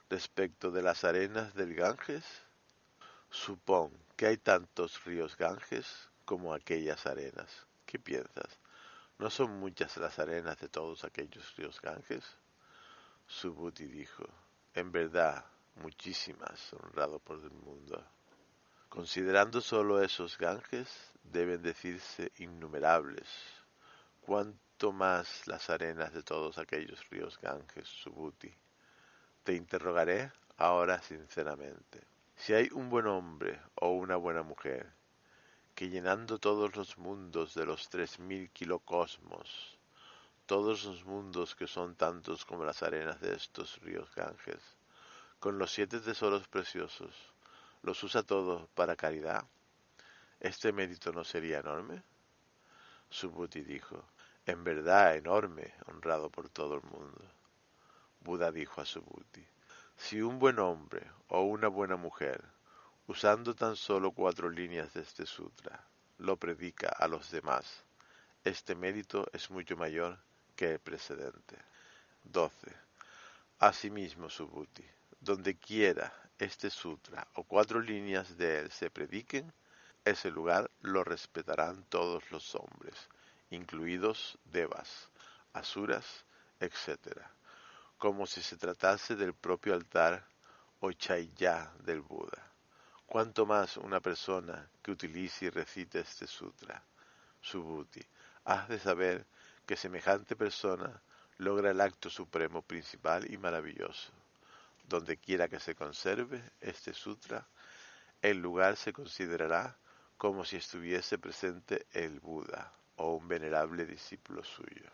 Respecto 0.09 0.71
de 0.71 0.81
las 0.81 1.03
arenas 1.03 1.53
del 1.53 1.75
Ganges, 1.75 2.25
supón 3.29 3.91
que 4.15 4.25
hay 4.25 4.37
tantos 4.37 5.05
ríos 5.05 5.37
Ganges 5.37 6.09
como 6.25 6.55
aquellas 6.55 7.05
arenas. 7.05 7.67
¿Qué 7.85 7.99
piensas? 7.99 8.57
¿No 9.19 9.29
son 9.29 9.59
muchas 9.59 9.97
las 9.97 10.17
arenas 10.17 10.57
de 10.57 10.69
todos 10.69 11.03
aquellos 11.03 11.55
ríos 11.57 11.79
Ganges? 11.79 12.25
Subhuti 13.27 13.85
dijo, 13.85 14.25
en 14.73 14.91
verdad, 14.91 15.45
muchísimas, 15.75 16.73
honrado 16.73 17.19
por 17.19 17.37
el 17.37 17.51
mundo. 17.51 18.03
Considerando 18.89 19.61
solo 19.61 20.01
esos 20.01 20.37
Ganges, 20.39 20.89
deben 21.23 21.61
decirse 21.61 22.31
innumerables. 22.39 23.27
Cuánto 24.19 24.91
más 24.91 25.47
las 25.47 25.69
arenas 25.69 26.11
de 26.11 26.23
todos 26.23 26.57
aquellos 26.57 27.07
ríos 27.09 27.39
Ganges, 27.39 27.87
Subhuti. 27.87 28.51
Te 29.43 29.53
interrogaré 29.53 30.31
ahora 30.57 31.01
sinceramente. 31.03 32.01
Si 32.35 32.53
hay 32.53 32.67
un 32.71 32.89
buen 32.89 33.05
hombre 33.05 33.61
o 33.75 33.91
una 33.91 34.15
buena 34.15 34.41
mujer 34.41 34.91
que 35.75 35.89
llenando 35.89 36.39
todos 36.39 36.75
los 36.75 36.97
mundos 36.97 37.53
de 37.53 37.65
los 37.65 37.89
tres 37.89 38.19
mil 38.19 38.49
kilocosmos, 38.49 39.77
todos 40.45 40.83
los 40.83 41.05
mundos 41.05 41.53
que 41.53 41.67
son 41.67 41.95
tantos 41.95 42.43
como 42.43 42.65
las 42.65 42.81
arenas 42.81 43.21
de 43.21 43.35
estos 43.35 43.79
ríos 43.81 44.09
Ganges, 44.15 44.77
con 45.39 45.59
los 45.59 45.71
siete 45.71 45.99
tesoros 45.99 46.47
preciosos, 46.47 47.13
los 47.81 48.03
usa 48.03 48.23
todos 48.23 48.67
para 48.69 48.95
caridad, 48.95 49.45
¿este 50.39 50.71
mérito 50.71 51.11
no 51.11 51.23
sería 51.23 51.59
enorme? 51.59 52.03
Subhuti 53.09 53.61
dijo, 53.61 54.05
en 54.45 54.63
verdad 54.63 55.15
enorme, 55.15 55.73
honrado 55.87 56.29
por 56.29 56.49
todo 56.49 56.75
el 56.75 56.83
mundo. 56.83 57.23
Buda 58.21 58.51
dijo 58.51 58.81
a 58.81 58.85
Subhuti, 58.85 59.45
si 59.97 60.21
un 60.21 60.39
buen 60.39 60.59
hombre 60.59 61.05
o 61.27 61.41
una 61.41 61.67
buena 61.67 61.95
mujer 61.95 62.43
usando 63.07 63.55
tan 63.55 63.75
solo 63.75 64.11
cuatro 64.11 64.49
líneas 64.49 64.93
de 64.93 65.01
este 65.01 65.25
sutra, 65.25 65.83
lo 66.19 66.37
predica 66.37 66.89
a 66.89 67.07
los 67.07 67.31
demás. 67.31 67.83
Este 68.43 68.75
mérito 68.75 69.27
es 69.33 69.49
mucho 69.49 69.75
mayor 69.75 70.19
que 70.55 70.73
el 70.73 70.79
precedente. 70.79 71.57
12. 72.23 72.71
Asimismo, 73.59 74.29
Subhuti, 74.29 74.85
donde 75.19 75.57
quiera 75.57 76.13
este 76.39 76.69
sutra 76.69 77.27
o 77.35 77.43
cuatro 77.43 77.81
líneas 77.81 78.37
de 78.37 78.59
él 78.59 78.71
se 78.71 78.89
prediquen, 78.89 79.53
ese 80.05 80.31
lugar 80.31 80.71
lo 80.81 81.03
respetarán 81.03 81.83
todos 81.83 82.31
los 82.31 82.55
hombres, 82.55 82.95
incluidos 83.49 84.39
devas, 84.45 85.09
asuras, 85.53 86.25
etc., 86.59 87.21
como 87.97 88.25
si 88.25 88.41
se 88.41 88.55
tratase 88.55 89.17
del 89.17 89.33
propio 89.33 89.73
altar 89.73 90.25
o 90.79 90.93
chaya 90.93 91.71
del 91.79 91.99
Buda. 92.01 92.51
Cuanto 93.05 93.45
más 93.45 93.75
una 93.75 93.99
persona 93.99 94.69
que 94.81 94.91
utilice 94.91 95.45
y 95.45 95.49
recite 95.49 95.99
este 95.99 96.25
sutra, 96.25 96.81
Subhuti, 97.41 98.01
has 98.45 98.69
de 98.69 98.79
saber 98.79 99.25
que 99.65 99.75
semejante 99.75 100.35
persona 100.35 101.01
logra 101.37 101.71
el 101.71 101.81
acto 101.81 102.09
supremo 102.09 102.61
principal 102.61 103.29
y 103.29 103.37
maravilloso. 103.37 104.18
Donde 104.89 105.17
quiera 105.17 105.47
que 105.47 105.59
se 105.59 105.75
conserve 105.75 106.41
este 106.59 106.93
sutra, 106.93 107.47
el 108.23 108.39
lugar 108.39 108.75
se 108.75 108.91
considerará 108.91 109.77
como 110.17 110.43
si 110.43 110.57
estuviese 110.57 111.19
presente 111.19 111.85
el 111.91 112.19
Buda 112.19 112.73
o 112.95 113.13
un 113.13 113.27
venerable 113.27 113.85
discípulo 113.85 114.43
suyo. 114.43 114.89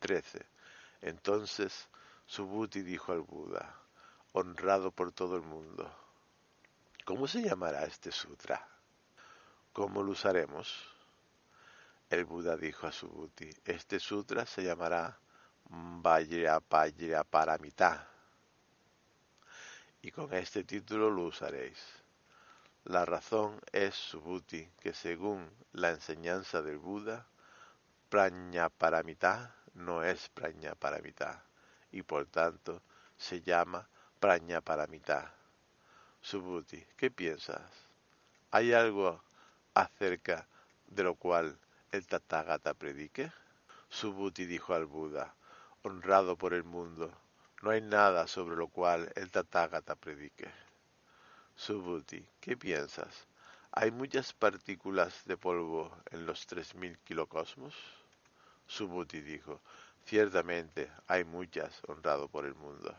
13. 0.00 0.44
Entonces 1.00 1.88
Subhuti 2.26 2.82
dijo 2.82 3.12
al 3.12 3.22
Buda, 3.22 3.74
honrado 4.32 4.90
por 4.90 5.12
todo 5.12 5.36
el 5.36 5.42
mundo, 5.42 5.90
¿Cómo 7.06 7.26
se 7.26 7.42
llamará 7.42 7.84
este 7.84 8.12
sutra? 8.12 8.68
¿Cómo 9.72 10.04
lo 10.04 10.12
usaremos? 10.12 10.72
El 12.08 12.26
Buda 12.26 12.56
dijo 12.56 12.86
a 12.86 12.92
Subhuti, 12.92 13.50
este 13.64 13.98
sutra 13.98 14.46
se 14.46 14.62
llamará 14.62 15.18
Paramita 17.30 18.11
y 20.02 20.10
con 20.10 20.34
este 20.34 20.64
título 20.64 21.10
lo 21.10 21.22
usaréis. 21.22 21.78
La 22.84 23.04
razón 23.04 23.60
es, 23.70 23.94
Subhuti, 23.94 24.68
que 24.80 24.92
según 24.92 25.48
la 25.72 25.90
enseñanza 25.90 26.60
del 26.60 26.78
Buda, 26.78 27.28
Paramita 28.08 29.54
no 29.74 30.02
es 30.02 30.28
Paramita 30.28 31.44
y 31.92 32.02
por 32.02 32.26
tanto 32.26 32.82
se 33.16 33.40
llama 33.40 33.88
Paramita. 34.18 35.32
Subhuti, 36.20 36.84
¿qué 36.96 37.10
piensas? 37.12 37.62
¿Hay 38.50 38.72
algo 38.72 39.22
acerca 39.74 40.48
de 40.88 41.04
lo 41.04 41.14
cual 41.14 41.56
el 41.92 42.06
Tathagata 42.06 42.74
predique? 42.74 43.32
Subhuti 43.88 44.46
dijo 44.46 44.74
al 44.74 44.86
Buda, 44.86 45.34
honrado 45.82 46.36
por 46.36 46.54
el 46.54 46.64
mundo, 46.64 47.16
no 47.62 47.70
hay 47.70 47.80
nada 47.80 48.26
sobre 48.26 48.56
lo 48.56 48.66
cual 48.66 49.12
el 49.14 49.30
Tathagata 49.30 49.94
predique. 49.94 50.50
Subhuti, 51.54 52.26
¿qué 52.40 52.56
piensas? 52.56 53.28
¿Hay 53.70 53.92
muchas 53.92 54.32
partículas 54.32 55.24
de 55.26 55.36
polvo 55.36 55.96
en 56.10 56.26
los 56.26 56.44
tres 56.46 56.74
mil 56.74 56.98
kilocosmos? 56.98 57.74
Subhuti 58.66 59.20
dijo, 59.20 59.60
ciertamente 60.04 60.90
hay 61.06 61.22
muchas, 61.22 61.80
honrado 61.86 62.26
por 62.26 62.46
el 62.46 62.56
mundo. 62.56 62.96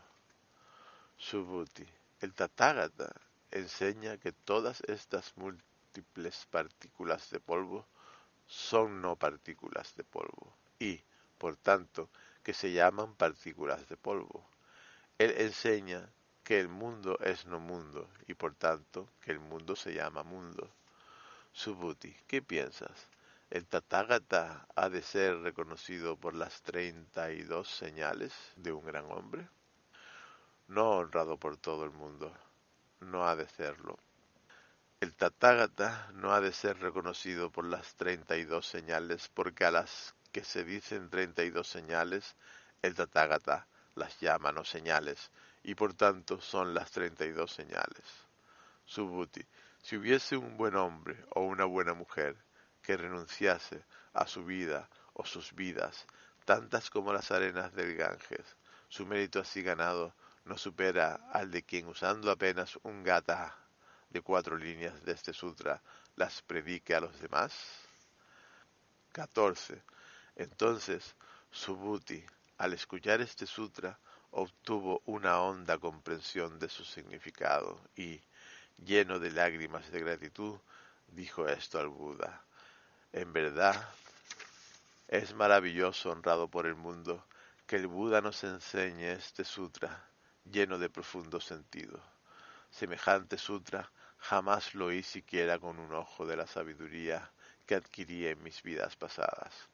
Subhuti, 1.18 1.86
el 2.20 2.32
Tathagata 2.32 3.14
enseña 3.50 4.16
que 4.16 4.32
todas 4.32 4.80
estas 4.88 5.36
múltiples 5.36 6.46
partículas 6.50 7.28
de 7.28 7.38
polvo 7.38 7.86
son 8.46 9.02
no 9.02 9.16
partículas 9.16 9.94
de 9.94 10.04
polvo 10.04 10.56
y, 10.78 11.02
por 11.36 11.56
tanto, 11.56 12.08
que 12.42 12.54
se 12.54 12.72
llaman 12.72 13.14
partículas 13.14 13.86
de 13.88 13.98
polvo. 13.98 14.53
Él 15.18 15.34
enseña 15.38 16.10
que 16.42 16.60
el 16.60 16.68
mundo 16.68 17.18
es 17.20 17.46
no 17.46 17.60
mundo 17.60 18.08
y 18.26 18.34
por 18.34 18.54
tanto 18.54 19.08
que 19.20 19.30
el 19.30 19.40
mundo 19.40 19.76
se 19.76 19.94
llama 19.94 20.22
mundo. 20.22 20.70
Subhuti, 21.52 22.14
¿qué 22.26 22.42
piensas? 22.42 23.08
¿El 23.50 23.66
Tathagata 23.66 24.66
ha 24.74 24.88
de 24.88 25.02
ser 25.02 25.38
reconocido 25.40 26.16
por 26.16 26.34
las 26.34 26.62
treinta 26.62 27.32
y 27.32 27.42
dos 27.42 27.68
señales 27.68 28.32
de 28.56 28.72
un 28.72 28.84
gran 28.84 29.10
hombre? 29.10 29.48
no 30.68 30.92
honrado 30.92 31.36
por 31.36 31.56
todo 31.56 31.84
el 31.84 31.90
mundo. 31.90 32.32
No 33.00 33.26
ha 33.26 33.36
de 33.36 33.46
serlo. 33.48 33.98
El 35.00 35.14
Tathagata 35.14 36.10
no 36.14 36.32
ha 36.32 36.40
de 36.40 36.52
ser 36.52 36.78
reconocido 36.78 37.50
por 37.50 37.66
las 37.66 37.94
treinta 37.96 38.36
y 38.36 38.44
dos 38.44 38.66
señales, 38.66 39.28
porque 39.34 39.64
a 39.66 39.70
las 39.70 40.14
que 40.32 40.44
se 40.44 40.64
dicen 40.64 41.10
treinta 41.10 41.44
y 41.44 41.50
dos 41.50 41.68
señales, 41.68 42.36
el 42.82 42.94
Tathagata 42.94 43.66
las 43.96 44.20
llama 44.20 44.52
no 44.52 44.64
señales, 44.64 45.30
y 45.62 45.74
por 45.74 45.94
tanto 45.94 46.40
son 46.40 46.74
las 46.74 46.90
treinta 46.90 47.24
y 47.24 47.32
dos 47.32 47.52
señales. 47.52 48.04
Subhuti, 48.84 49.44
si 49.82 49.96
hubiese 49.96 50.36
un 50.36 50.56
buen 50.56 50.76
hombre 50.76 51.24
o 51.30 51.42
una 51.42 51.64
buena 51.64 51.94
mujer 51.94 52.36
que 52.82 52.96
renunciase 52.96 53.84
a 54.12 54.26
su 54.26 54.44
vida 54.44 54.88
o 55.14 55.24
sus 55.24 55.54
vidas, 55.54 56.06
tantas 56.44 56.90
como 56.90 57.12
las 57.12 57.30
arenas 57.30 57.74
del 57.74 57.96
Ganges, 57.96 58.56
su 58.88 59.06
mérito 59.06 59.40
así 59.40 59.62
ganado 59.62 60.14
no 60.44 60.58
supera 60.58 61.20
al 61.32 61.50
de 61.50 61.62
quien 61.62 61.86
usando 61.88 62.30
apenas 62.30 62.78
un 62.82 63.02
gata 63.02 63.56
de 64.10 64.20
cuatro 64.20 64.56
líneas 64.56 65.02
de 65.04 65.12
este 65.12 65.32
sutra 65.32 65.82
las 66.16 66.42
predique 66.42 66.94
a 66.94 67.00
los 67.00 67.18
demás? 67.20 67.54
14. 69.12 69.82
Entonces, 70.36 71.14
Subhuti, 71.50 72.24
al 72.58 72.72
escuchar 72.72 73.20
este 73.20 73.46
sutra, 73.46 73.98
obtuvo 74.30 75.02
una 75.06 75.40
honda 75.40 75.78
comprensión 75.78 76.58
de 76.58 76.68
su 76.68 76.84
significado 76.84 77.80
y, 77.96 78.20
lleno 78.84 79.18
de 79.18 79.30
lágrimas 79.30 79.90
de 79.90 80.00
gratitud, 80.00 80.58
dijo 81.08 81.48
esto 81.48 81.78
al 81.78 81.88
Buda. 81.88 82.44
En 83.12 83.32
verdad, 83.32 83.88
es 85.08 85.34
maravilloso, 85.34 86.10
honrado 86.10 86.48
por 86.48 86.66
el 86.66 86.74
mundo, 86.74 87.24
que 87.66 87.76
el 87.76 87.86
Buda 87.86 88.20
nos 88.20 88.42
enseñe 88.44 89.12
este 89.12 89.44
sutra 89.44 90.08
lleno 90.44 90.78
de 90.78 90.90
profundo 90.90 91.40
sentido. 91.40 92.02
Semejante 92.70 93.38
sutra 93.38 93.90
jamás 94.18 94.74
lo 94.74 94.86
oí 94.86 95.02
siquiera 95.02 95.58
con 95.58 95.78
un 95.78 95.92
ojo 95.94 96.26
de 96.26 96.36
la 96.36 96.46
sabiduría 96.46 97.30
que 97.66 97.74
adquirí 97.74 98.26
en 98.26 98.42
mis 98.42 98.62
vidas 98.62 98.96
pasadas. 98.96 99.68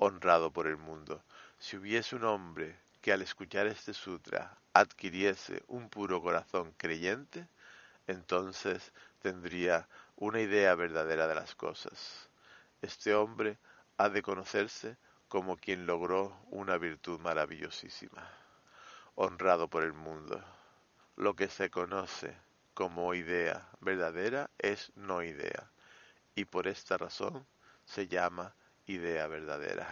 Honrado 0.00 0.52
por 0.52 0.68
el 0.68 0.76
mundo, 0.76 1.24
si 1.58 1.76
hubiese 1.76 2.14
un 2.14 2.22
hombre 2.22 2.78
que 3.00 3.12
al 3.12 3.20
escuchar 3.20 3.66
este 3.66 3.92
sutra 3.92 4.56
adquiriese 4.72 5.64
un 5.66 5.88
puro 5.90 6.22
corazón 6.22 6.72
creyente, 6.76 7.48
entonces 8.06 8.92
tendría 9.20 9.88
una 10.14 10.40
idea 10.40 10.76
verdadera 10.76 11.26
de 11.26 11.34
las 11.34 11.56
cosas. 11.56 12.30
Este 12.80 13.12
hombre 13.12 13.58
ha 13.96 14.08
de 14.08 14.22
conocerse 14.22 14.96
como 15.26 15.56
quien 15.56 15.84
logró 15.84 16.32
una 16.50 16.78
virtud 16.78 17.18
maravillosísima, 17.18 18.30
honrado 19.16 19.66
por 19.66 19.82
el 19.82 19.94
mundo. 19.94 20.40
Lo 21.16 21.34
que 21.34 21.48
se 21.48 21.70
conoce 21.70 22.36
como 22.72 23.14
idea 23.14 23.68
verdadera 23.80 24.48
es 24.58 24.92
no 24.94 25.24
idea, 25.24 25.72
y 26.36 26.44
por 26.44 26.68
esta 26.68 26.96
razón 26.96 27.44
se 27.84 28.06
llama 28.06 28.54
idea 28.88 29.26
verdadera. 29.26 29.86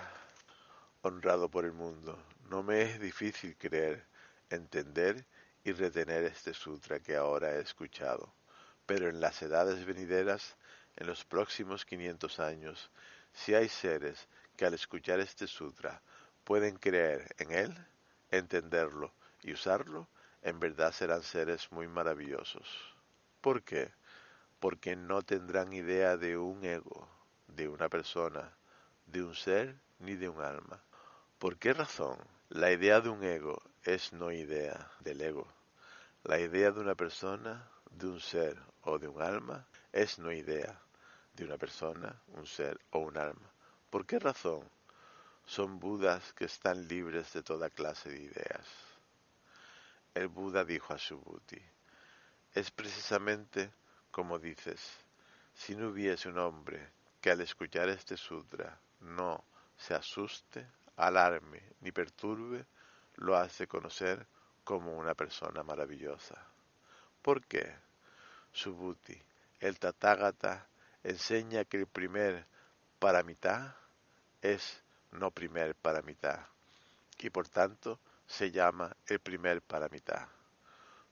Honrado 1.02 1.50
por 1.50 1.66
el 1.66 1.72
mundo, 1.72 2.18
no 2.48 2.62
me 2.62 2.80
es 2.80 2.98
difícil 2.98 3.54
creer, 3.58 4.06
entender 4.48 5.26
y 5.64 5.72
retener 5.72 6.24
este 6.24 6.54
sutra 6.54 6.98
que 7.00 7.14
ahora 7.14 7.52
he 7.52 7.60
escuchado, 7.60 8.32
pero 8.86 9.08
en 9.08 9.20
las 9.20 9.42
edades 9.42 9.84
venideras, 9.84 10.56
en 10.96 11.06
los 11.06 11.26
próximos 11.26 11.84
500 11.84 12.40
años, 12.40 12.90
si 13.34 13.54
hay 13.54 13.68
seres 13.68 14.28
que 14.56 14.64
al 14.64 14.72
escuchar 14.72 15.20
este 15.20 15.46
sutra 15.46 16.00
pueden 16.42 16.76
creer 16.76 17.34
en 17.36 17.52
él, 17.52 17.86
entenderlo 18.30 19.12
y 19.42 19.52
usarlo, 19.52 20.08
en 20.40 20.58
verdad 20.58 20.92
serán 20.92 21.22
seres 21.22 21.70
muy 21.70 21.86
maravillosos. 21.86 22.66
¿Por 23.42 23.62
qué? 23.62 23.92
Porque 24.58 24.96
no 24.96 25.20
tendrán 25.20 25.74
idea 25.74 26.16
de 26.16 26.38
un 26.38 26.64
ego, 26.64 27.06
de 27.48 27.68
una 27.68 27.90
persona, 27.90 28.56
de 29.06 29.22
un 29.22 29.34
ser 29.34 29.76
ni 29.98 30.14
de 30.14 30.28
un 30.28 30.42
alma. 30.42 30.82
¿Por 31.38 31.58
qué 31.58 31.72
razón? 31.72 32.18
La 32.48 32.70
idea 32.70 33.00
de 33.00 33.08
un 33.08 33.22
ego 33.24 33.62
es 33.82 34.12
no 34.12 34.30
idea 34.30 34.90
del 35.00 35.20
ego. 35.20 35.46
La 36.24 36.38
idea 36.38 36.70
de 36.70 36.80
una 36.80 36.94
persona, 36.94 37.68
de 37.90 38.06
un 38.06 38.20
ser 38.20 38.56
o 38.82 38.98
de 38.98 39.08
un 39.08 39.22
alma 39.22 39.66
es 39.92 40.18
no 40.18 40.32
idea 40.32 40.80
de 41.34 41.44
una 41.44 41.56
persona, 41.56 42.20
un 42.34 42.46
ser 42.46 42.78
o 42.90 43.00
un 43.00 43.16
alma. 43.16 43.50
¿Por 43.90 44.06
qué 44.06 44.18
razón? 44.18 44.68
Son 45.44 45.78
Budas 45.78 46.32
que 46.32 46.46
están 46.46 46.88
libres 46.88 47.32
de 47.32 47.42
toda 47.42 47.70
clase 47.70 48.10
de 48.10 48.20
ideas. 48.20 48.66
El 50.14 50.28
Buda 50.28 50.64
dijo 50.64 50.92
a 50.92 50.98
Subhuti, 50.98 51.60
es 52.54 52.70
precisamente 52.70 53.70
como 54.16 54.38
dices, 54.38 54.80
si 55.52 55.76
no 55.76 55.88
hubiese 55.88 56.30
un 56.30 56.38
hombre 56.38 56.88
que 57.20 57.30
al 57.30 57.42
escuchar 57.42 57.90
este 57.90 58.16
sutra 58.16 58.80
no 59.06 59.44
se 59.76 59.94
asuste, 59.94 60.66
alarme 60.96 61.62
ni 61.80 61.92
perturbe, 61.92 62.66
lo 63.16 63.36
hace 63.36 63.66
conocer 63.66 64.26
como 64.64 64.96
una 64.96 65.14
persona 65.14 65.62
maravillosa. 65.62 66.36
¿Por 67.22 67.44
qué? 67.46 67.74
Subhuti, 68.52 69.20
el 69.60 69.78
Tathagata 69.78 70.66
enseña 71.02 71.64
que 71.64 71.78
el 71.78 71.86
primer 71.86 72.46
paramita 72.98 73.76
es 74.42 74.82
no 75.12 75.30
primer 75.30 75.74
paramita 75.74 76.48
y 77.18 77.30
por 77.30 77.48
tanto 77.48 78.00
se 78.26 78.50
llama 78.50 78.94
el 79.06 79.20
primer 79.20 79.62
paramita. 79.62 80.28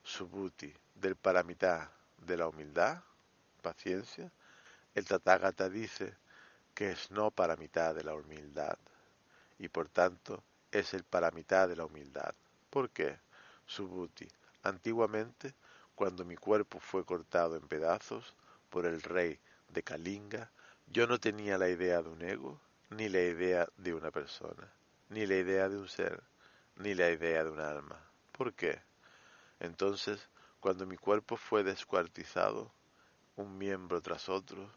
Subhuti 0.03 0.73
del 0.93 1.15
paramita 1.15 1.91
de 2.17 2.37
la 2.37 2.47
humildad, 2.47 3.01
paciencia, 3.61 4.31
el 4.93 5.05
Tathagata 5.05 5.69
dice 5.69 6.15
que 6.75 6.91
es 6.91 7.09
no 7.09 7.31
paramita 7.31 7.93
de 7.93 8.03
la 8.03 8.13
humildad 8.13 8.77
y 9.57 9.69
por 9.69 9.87
tanto 9.89 10.43
es 10.71 10.93
el 10.93 11.03
paramita 11.03 11.67
de 11.67 11.77
la 11.77 11.85
humildad. 11.85 12.35
¿Por 12.69 12.89
qué? 12.89 13.17
Subhuti, 13.65 14.27
antiguamente, 14.61 15.55
cuando 15.95 16.25
mi 16.25 16.35
cuerpo 16.35 16.79
fue 16.79 17.05
cortado 17.05 17.55
en 17.55 17.67
pedazos 17.67 18.35
por 18.69 18.85
el 18.85 19.01
rey 19.01 19.39
de 19.69 19.81
Kalinga, 19.81 20.51
yo 20.87 21.07
no 21.07 21.17
tenía 21.17 21.57
la 21.57 21.69
idea 21.69 22.01
de 22.01 22.09
un 22.09 22.21
ego, 22.21 22.59
ni 22.89 23.07
la 23.07 23.21
idea 23.21 23.67
de 23.77 23.93
una 23.93 24.11
persona, 24.11 24.71
ni 25.09 25.25
la 25.25 25.35
idea 25.35 25.69
de 25.69 25.77
un 25.77 25.87
ser, 25.87 26.21
ni 26.75 26.93
la 26.93 27.09
idea 27.09 27.43
de 27.43 27.49
un 27.49 27.61
alma. 27.61 27.99
¿Por 28.33 28.53
qué? 28.53 28.81
Entonces, 29.61 30.27
cuando 30.59 30.85
mi 30.85 30.97
cuerpo 30.97 31.37
fue 31.37 31.63
descuartizado, 31.63 32.69
un 33.37 33.57
miembro 33.57 34.01
tras 34.01 34.27
otro, 34.29 34.69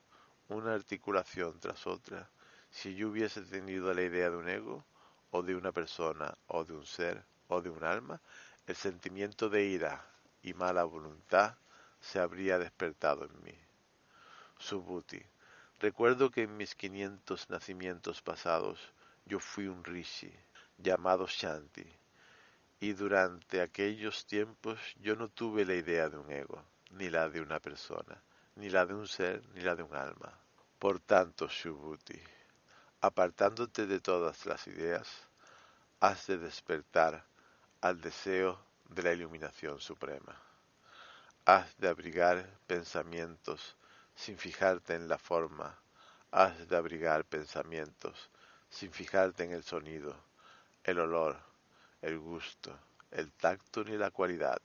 una 0.49 0.75
articulación 0.75 1.61
tras 1.61 1.87
otra, 1.87 2.29
si 2.71 2.95
yo 2.95 3.09
hubiese 3.09 3.43
tenido 3.43 3.93
la 3.95 4.03
idea 4.03 4.31
de 4.31 4.37
un 4.37 4.49
ego, 4.49 4.85
o 5.31 5.43
de 5.43 5.55
una 5.55 5.73
persona, 5.73 6.37
o 6.47 6.65
de 6.65 6.73
un 6.73 6.87
ser, 6.87 7.23
o 7.49 7.61
de 7.61 7.71
un 7.71 7.85
alma, 7.85 8.21
el 8.67 8.77
sentimiento 8.77 9.49
de 9.49 9.65
ira 9.65 10.05
y 10.43 10.55
mala 10.55 10.85
voluntad 10.85 11.57
se 12.01 12.19
habría 12.19 12.59
despertado 12.59 13.25
en 13.25 13.43
mí. 13.43 13.59
Subhuti. 14.59 15.23
Recuerdo 15.81 16.31
que 16.31 16.43
en 16.43 16.57
mis 16.57 16.75
quinientos 16.75 17.49
nacimientos 17.51 18.23
pasados 18.23 18.81
yo 19.27 19.39
fui 19.39 19.69
un 19.69 19.85
rishi 19.85 20.33
llamado 20.79 21.27
Shanti, 21.29 21.87
y 22.81 22.93
durante 22.93 23.61
aquellos 23.61 24.27
tiempos 24.27 24.79
yo 25.01 25.17
no 25.17 25.29
tuve 25.29 25.65
la 25.65 25.75
idea 25.75 26.09
de 26.09 26.17
un 26.17 26.31
ego, 26.31 26.63
ni 26.91 27.11
la 27.11 27.29
de 27.29 27.41
una 27.41 27.61
persona, 27.61 28.21
ni 28.59 28.69
la 28.71 28.85
de 28.85 28.93
un 28.93 29.07
ser, 29.07 29.41
ni 29.55 29.61
la 29.61 29.77
de 29.77 29.85
un 29.85 29.95
alma. 29.95 30.33
Por 30.81 30.99
tanto, 30.99 31.49
Subhuti, 31.49 32.21
apartándote 33.01 33.87
de 33.87 34.01
todas 34.01 34.47
las 34.47 34.67
ideas, 34.67 35.07
has 36.01 36.27
de 36.27 36.39
despertar 36.39 37.25
al 37.81 38.01
deseo 38.01 38.59
de 38.89 39.03
la 39.05 39.13
iluminación 39.13 39.79
suprema. 39.79 40.37
Has 41.45 41.79
de 41.79 41.89
abrigar 41.89 42.45
pensamientos 42.67 43.77
sin 44.17 44.37
fijarte 44.37 44.97
en 44.97 45.09
la 45.09 45.19
forma, 45.19 45.79
has 46.33 46.69
de 46.69 46.77
abrigar 46.77 47.25
pensamientos, 47.25 48.29
sin 48.69 48.91
fijarte 48.91 49.45
en 49.45 49.53
el 49.53 49.63
sonido, 49.63 50.17
el 50.83 50.99
olor, 50.99 51.39
el 52.03 52.19
gusto, 52.19 52.77
el 53.13 53.31
tacto 53.31 53.85
ni 53.85 53.97
la 53.97 54.11
cualidad. 54.11 54.61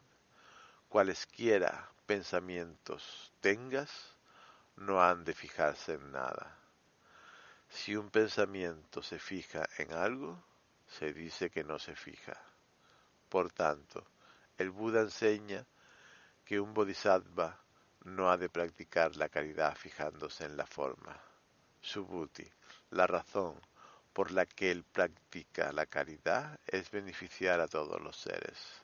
Cualesquiera 0.89 1.92
pensamientos 2.06 3.32
tengas, 3.39 4.16
no 4.76 5.02
han 5.04 5.24
de 5.24 5.34
fijarse 5.34 5.94
en 5.94 6.12
nada. 6.12 6.58
Si 7.70 7.96
un 7.96 8.10
pensamiento 8.10 9.02
se 9.02 9.20
fija 9.20 9.68
en 9.78 9.94
algo, 9.94 10.44
se 10.88 11.13
dice 11.13 11.50
que 11.50 11.63
no 11.63 11.80
se 11.80 11.96
fija. 11.96 12.39
Por 13.30 13.52
tanto, 13.52 14.06
el 14.58 14.70
Buda 14.70 15.02
enseña 15.02 15.66
que 16.46 16.60
un 16.60 16.74
bodhisattva 16.74 17.60
no 18.04 18.30
ha 18.30 18.38
de 18.38 18.50
practicar 18.50 19.16
la 19.16 19.30
caridad 19.30 19.76
fijándose 19.76 20.46
en 20.46 20.58
la 20.58 20.66
forma. 20.66 21.20
Subhuti, 21.82 22.50
la 22.92 23.08
razón 23.08 23.60
por 24.13 24.32
la 24.32 24.46
que 24.46 24.72
él 24.72 24.84
practica 24.84 25.72
la 25.72 25.86
caridad 25.86 26.60
es 26.68 26.92
beneficiar 26.92 27.60
a 27.60 27.68
todos 27.68 28.00
los 28.02 28.16
seres. 28.16 28.83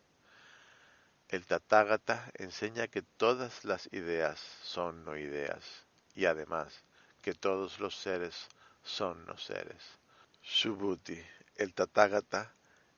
El 1.29 1.45
Tathagata 1.45 2.31
enseña 2.33 2.87
que 2.87 3.03
todas 3.03 3.63
las 3.63 3.87
ideas 3.93 4.39
son 4.63 5.05
no 5.05 5.15
ideas 5.15 5.85
y 6.15 6.25
además 6.25 6.83
que 7.21 7.35
todos 7.35 7.79
los 7.79 7.95
seres 7.95 8.47
son 8.81 9.27
no 9.27 9.37
seres. 9.37 9.99
Subhuti, 10.41 11.21
el 11.55 11.75
Tathagata, 11.75 12.51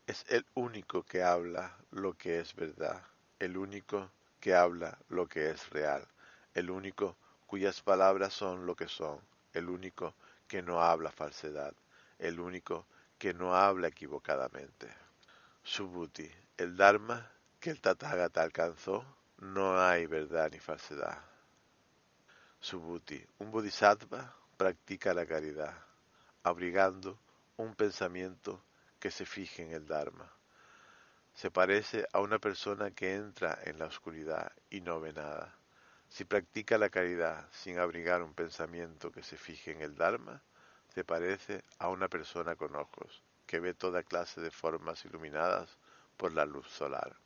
es 0.07 0.23
el 0.29 0.45
único 0.53 1.03
que 1.03 1.23
habla 1.23 1.75
lo 1.91 2.13
que 2.13 2.39
es 2.39 2.55
verdad, 2.55 3.03
el 3.39 3.57
único 3.57 4.09
que 4.39 4.55
habla 4.55 4.97
lo 5.09 5.27
que 5.27 5.49
es 5.49 5.69
real, 5.69 6.07
el 6.53 6.69
único 6.69 7.17
cuyas 7.47 7.81
palabras 7.81 8.33
son 8.33 8.65
lo 8.65 8.77
que 8.77 8.87
son, 8.87 9.19
el 9.51 9.69
único 9.69 10.15
que 10.47 10.61
no 10.61 10.81
habla 10.81 11.11
falsedad, 11.11 11.73
el 12.17 12.39
único 12.39 12.85
que 13.19 13.33
no 13.33 13.57
habla 13.57 13.89
equivocadamente. 13.89 14.87
Subhuti, 15.63 16.31
el 16.55 16.77
Dharma 16.77 17.29
que 17.61 17.69
el 17.69 17.79
Tathagata 17.79 18.41
alcanzó, 18.41 19.05
no 19.37 19.79
hay 19.79 20.07
verdad 20.07 20.49
ni 20.51 20.57
falsedad. 20.57 21.19
Subhuti, 22.59 23.23
un 23.37 23.51
bodhisattva 23.51 24.35
practica 24.57 25.13
la 25.13 25.27
caridad, 25.27 25.71
abrigando 26.41 27.19
un 27.57 27.75
pensamiento 27.75 28.63
que 28.99 29.11
se 29.11 29.27
fije 29.27 29.61
en 29.61 29.73
el 29.73 29.85
Dharma. 29.85 30.27
Se 31.35 31.51
parece 31.51 32.07
a 32.11 32.19
una 32.19 32.39
persona 32.39 32.89
que 32.89 33.13
entra 33.13 33.59
en 33.63 33.77
la 33.77 33.85
oscuridad 33.85 34.51
y 34.71 34.81
no 34.81 34.99
ve 34.99 35.13
nada. 35.13 35.55
Si 36.09 36.25
practica 36.25 36.79
la 36.79 36.89
caridad 36.89 37.47
sin 37.51 37.77
abrigar 37.77 38.23
un 38.23 38.33
pensamiento 38.33 39.11
que 39.11 39.21
se 39.21 39.37
fije 39.37 39.69
en 39.69 39.81
el 39.81 39.95
Dharma, 39.95 40.41
se 40.95 41.03
parece 41.03 41.63
a 41.77 41.89
una 41.89 42.07
persona 42.07 42.55
con 42.55 42.75
ojos, 42.75 43.21
que 43.45 43.59
ve 43.59 43.75
toda 43.75 44.01
clase 44.01 44.41
de 44.41 44.49
formas 44.49 45.05
iluminadas 45.05 45.77
por 46.17 46.33
la 46.33 46.45
luz 46.45 46.67
solar. 46.67 47.20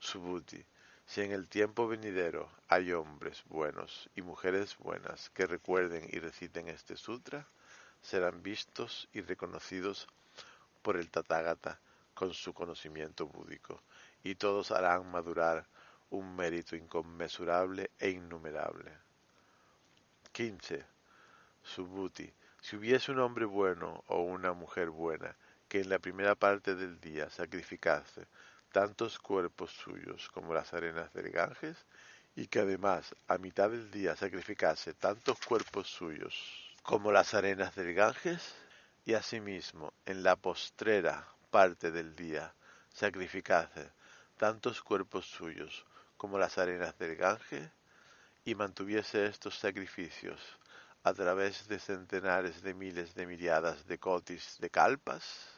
Subhuti, 0.00 0.64
si 1.04 1.20
en 1.20 1.30
el 1.30 1.46
tiempo 1.48 1.86
venidero 1.86 2.50
hay 2.68 2.92
hombres 2.92 3.42
buenos 3.44 4.08
y 4.16 4.22
mujeres 4.22 4.78
buenas 4.78 5.28
que 5.30 5.46
recuerden 5.46 6.08
y 6.10 6.18
reciten 6.18 6.68
este 6.68 6.96
sutra, 6.96 7.46
serán 8.00 8.42
vistos 8.42 9.08
y 9.12 9.20
reconocidos 9.20 10.08
por 10.80 10.96
el 10.96 11.10
Tathagata 11.10 11.78
con 12.14 12.32
su 12.32 12.54
conocimiento 12.54 13.26
búdico, 13.26 13.82
y 14.24 14.36
todos 14.36 14.70
harán 14.70 15.10
madurar 15.10 15.66
un 16.08 16.34
mérito 16.34 16.76
inconmensurable 16.76 17.90
e 17.98 18.08
innumerable. 18.08 18.90
15. 20.32 20.82
Subhuti. 21.62 22.32
Si 22.62 22.76
hubiese 22.76 23.12
un 23.12 23.20
hombre 23.20 23.44
bueno 23.44 24.02
o 24.06 24.22
una 24.22 24.54
mujer 24.54 24.88
buena 24.88 25.36
que 25.68 25.80
en 25.80 25.90
la 25.90 25.98
primera 25.98 26.34
parte 26.34 26.74
del 26.74 27.00
día 27.00 27.28
sacrificase 27.28 28.26
tantos 28.70 29.18
cuerpos 29.18 29.72
suyos 29.72 30.28
como 30.30 30.54
las 30.54 30.72
arenas 30.72 31.12
del 31.12 31.30
Ganges, 31.30 31.76
y 32.36 32.46
que 32.46 32.60
además 32.60 33.14
a 33.28 33.38
mitad 33.38 33.70
del 33.70 33.90
día 33.90 34.16
sacrificase 34.16 34.94
tantos 34.94 35.38
cuerpos 35.40 35.88
suyos 35.88 36.34
como 36.82 37.12
las 37.12 37.34
arenas 37.34 37.74
del 37.74 37.94
Ganges, 37.94 38.54
y 39.04 39.14
asimismo 39.14 39.92
en 40.06 40.22
la 40.22 40.36
postrera 40.36 41.26
parte 41.50 41.90
del 41.90 42.14
día 42.14 42.54
sacrificase 42.94 43.90
tantos 44.36 44.82
cuerpos 44.82 45.26
suyos 45.26 45.84
como 46.16 46.38
las 46.38 46.58
arenas 46.58 46.96
del 46.98 47.16
Ganges, 47.16 47.70
y 48.44 48.54
mantuviese 48.54 49.26
estos 49.26 49.58
sacrificios 49.58 50.40
a 51.02 51.12
través 51.12 51.66
de 51.68 51.78
centenares 51.78 52.62
de 52.62 52.74
miles 52.74 53.14
de 53.14 53.26
miriadas 53.26 53.86
de 53.86 53.98
cotis 53.98 54.56
de 54.60 54.70
calpas, 54.70 55.48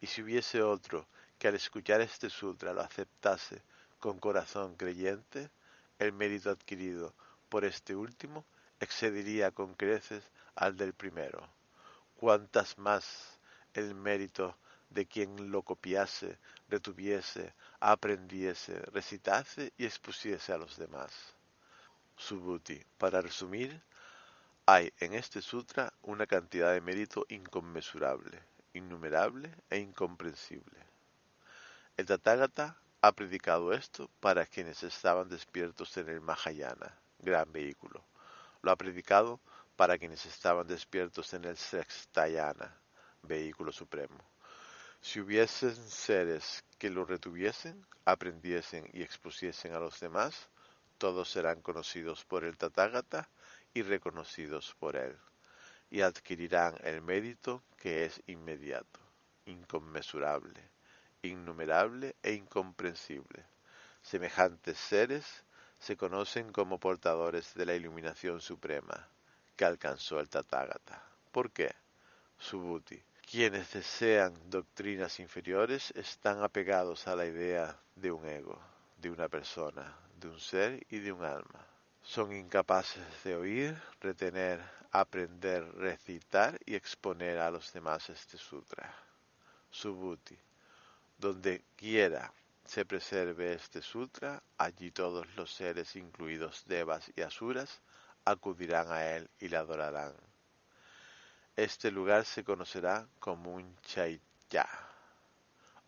y 0.00 0.06
si 0.06 0.22
hubiese 0.22 0.62
otro 0.62 1.06
que 1.38 1.48
al 1.48 1.54
escuchar 1.54 2.00
este 2.00 2.30
sutra 2.30 2.72
lo 2.72 2.80
aceptase 2.80 3.62
con 3.98 4.18
corazón 4.18 4.76
creyente, 4.76 5.50
el 5.98 6.12
mérito 6.12 6.50
adquirido 6.50 7.14
por 7.48 7.64
este 7.64 7.94
último 7.94 8.44
excedería 8.80 9.50
con 9.50 9.74
creces 9.74 10.24
al 10.54 10.76
del 10.76 10.92
primero. 10.92 11.48
Cuantas 12.16 12.78
más 12.78 13.38
el 13.74 13.94
mérito 13.94 14.56
de 14.90 15.06
quien 15.06 15.50
lo 15.50 15.62
copiase, 15.62 16.38
retuviese, 16.68 17.54
aprendiese, 17.80 18.80
recitase 18.92 19.72
y 19.76 19.84
expusiese 19.84 20.52
a 20.52 20.58
los 20.58 20.76
demás. 20.76 21.12
Subhuti. 22.16 22.82
Para 22.96 23.20
resumir, 23.20 23.82
hay 24.64 24.92
en 25.00 25.14
este 25.14 25.42
sutra 25.42 25.92
una 26.02 26.26
cantidad 26.26 26.72
de 26.72 26.80
mérito 26.80 27.26
inconmensurable, 27.28 28.42
innumerable 28.72 29.54
e 29.68 29.78
incomprensible. 29.78 30.85
El 31.98 32.04
Tathagata 32.04 32.78
ha 33.00 33.12
predicado 33.12 33.72
esto 33.72 34.10
para 34.20 34.44
quienes 34.44 34.82
estaban 34.82 35.30
despiertos 35.30 35.96
en 35.96 36.10
el 36.10 36.20
Mahayana, 36.20 36.94
gran 37.20 37.50
vehículo. 37.50 38.04
Lo 38.60 38.70
ha 38.70 38.76
predicado 38.76 39.40
para 39.76 39.96
quienes 39.96 40.26
estaban 40.26 40.66
despiertos 40.66 41.32
en 41.32 41.46
el 41.46 41.56
Sextayana, 41.56 42.78
vehículo 43.22 43.72
supremo. 43.72 44.18
Si 45.00 45.20
hubiesen 45.20 45.74
seres 45.74 46.62
que 46.78 46.90
lo 46.90 47.06
retuviesen, 47.06 47.86
aprendiesen 48.04 48.86
y 48.92 49.00
expusiesen 49.00 49.72
a 49.72 49.80
los 49.80 49.98
demás, 49.98 50.50
todos 50.98 51.30
serán 51.30 51.62
conocidos 51.62 52.26
por 52.26 52.44
el 52.44 52.58
Tathagata 52.58 53.26
y 53.72 53.80
reconocidos 53.80 54.76
por 54.78 54.96
él, 54.96 55.16
y 55.88 56.02
adquirirán 56.02 56.74
el 56.82 57.00
mérito 57.00 57.62
que 57.78 58.04
es 58.04 58.22
inmediato, 58.26 59.00
inconmensurable 59.46 60.75
innumerable 61.26 62.16
e 62.22 62.32
incomprensible. 62.32 63.44
Semejantes 64.02 64.78
seres 64.78 65.44
se 65.78 65.96
conocen 65.96 66.52
como 66.52 66.78
portadores 66.78 67.54
de 67.54 67.66
la 67.66 67.74
iluminación 67.74 68.40
suprema 68.40 69.08
que 69.56 69.64
alcanzó 69.64 70.20
el 70.20 70.28
Tathagata. 70.28 71.02
¿Por 71.32 71.50
qué? 71.50 71.74
Subhuti. 72.38 73.02
Quienes 73.28 73.72
desean 73.72 74.34
doctrinas 74.48 75.18
inferiores 75.18 75.90
están 75.96 76.42
apegados 76.42 77.08
a 77.08 77.16
la 77.16 77.26
idea 77.26 77.76
de 77.96 78.12
un 78.12 78.24
ego, 78.26 78.58
de 78.98 79.10
una 79.10 79.28
persona, 79.28 79.96
de 80.20 80.28
un 80.28 80.38
ser 80.38 80.86
y 80.90 80.98
de 81.00 81.12
un 81.12 81.24
alma. 81.24 81.66
Son 82.02 82.32
incapaces 82.32 83.04
de 83.24 83.34
oír, 83.34 83.76
retener, 84.00 84.60
aprender, 84.92 85.64
recitar 85.74 86.58
y 86.64 86.76
exponer 86.76 87.38
a 87.38 87.50
los 87.50 87.72
demás 87.72 88.08
este 88.10 88.38
sutra. 88.38 88.94
Subhuti. 89.70 90.38
Donde 91.18 91.64
quiera 91.76 92.32
se 92.66 92.84
preserve 92.84 93.54
este 93.54 93.80
sutra, 93.80 94.42
allí 94.58 94.90
todos 94.90 95.26
los 95.36 95.52
seres, 95.52 95.96
incluidos 95.96 96.64
devas 96.66 97.10
y 97.16 97.22
asuras, 97.22 97.80
acudirán 98.24 98.90
a 98.90 99.16
él 99.16 99.30
y 99.38 99.48
le 99.48 99.56
adorarán. 99.56 100.14
Este 101.56 101.90
lugar 101.90 102.24
se 102.24 102.44
conocerá 102.44 103.06
como 103.18 103.54
un 103.54 103.76
chaitya, 103.80 104.68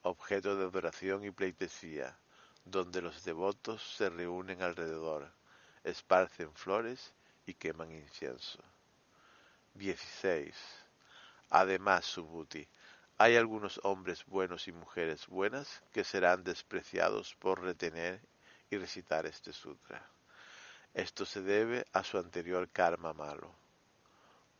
objeto 0.02 0.56
de 0.56 0.64
adoración 0.64 1.24
y 1.24 1.30
pleitesía, 1.30 2.16
donde 2.64 3.02
los 3.02 3.24
devotos 3.24 3.82
se 3.82 4.08
reúnen 4.08 4.62
alrededor, 4.62 5.30
esparcen 5.84 6.54
flores 6.54 7.12
y 7.44 7.54
queman 7.54 7.92
incienso. 7.92 8.62
16. 9.74 10.54
Además, 11.50 12.04
Subhuti, 12.04 12.66
hay 13.20 13.34
algunos 13.34 13.80
hombres 13.82 14.24
buenos 14.26 14.68
y 14.68 14.72
mujeres 14.72 15.26
buenas 15.26 15.82
que 15.92 16.04
serán 16.04 16.44
despreciados 16.44 17.34
por 17.34 17.60
retener 17.60 18.20
y 18.70 18.76
recitar 18.76 19.26
este 19.26 19.52
sutra. 19.52 20.08
Esto 20.94 21.26
se 21.26 21.42
debe 21.42 21.84
a 21.92 22.04
su 22.04 22.16
anterior 22.18 22.68
karma 22.70 23.12
malo, 23.12 23.52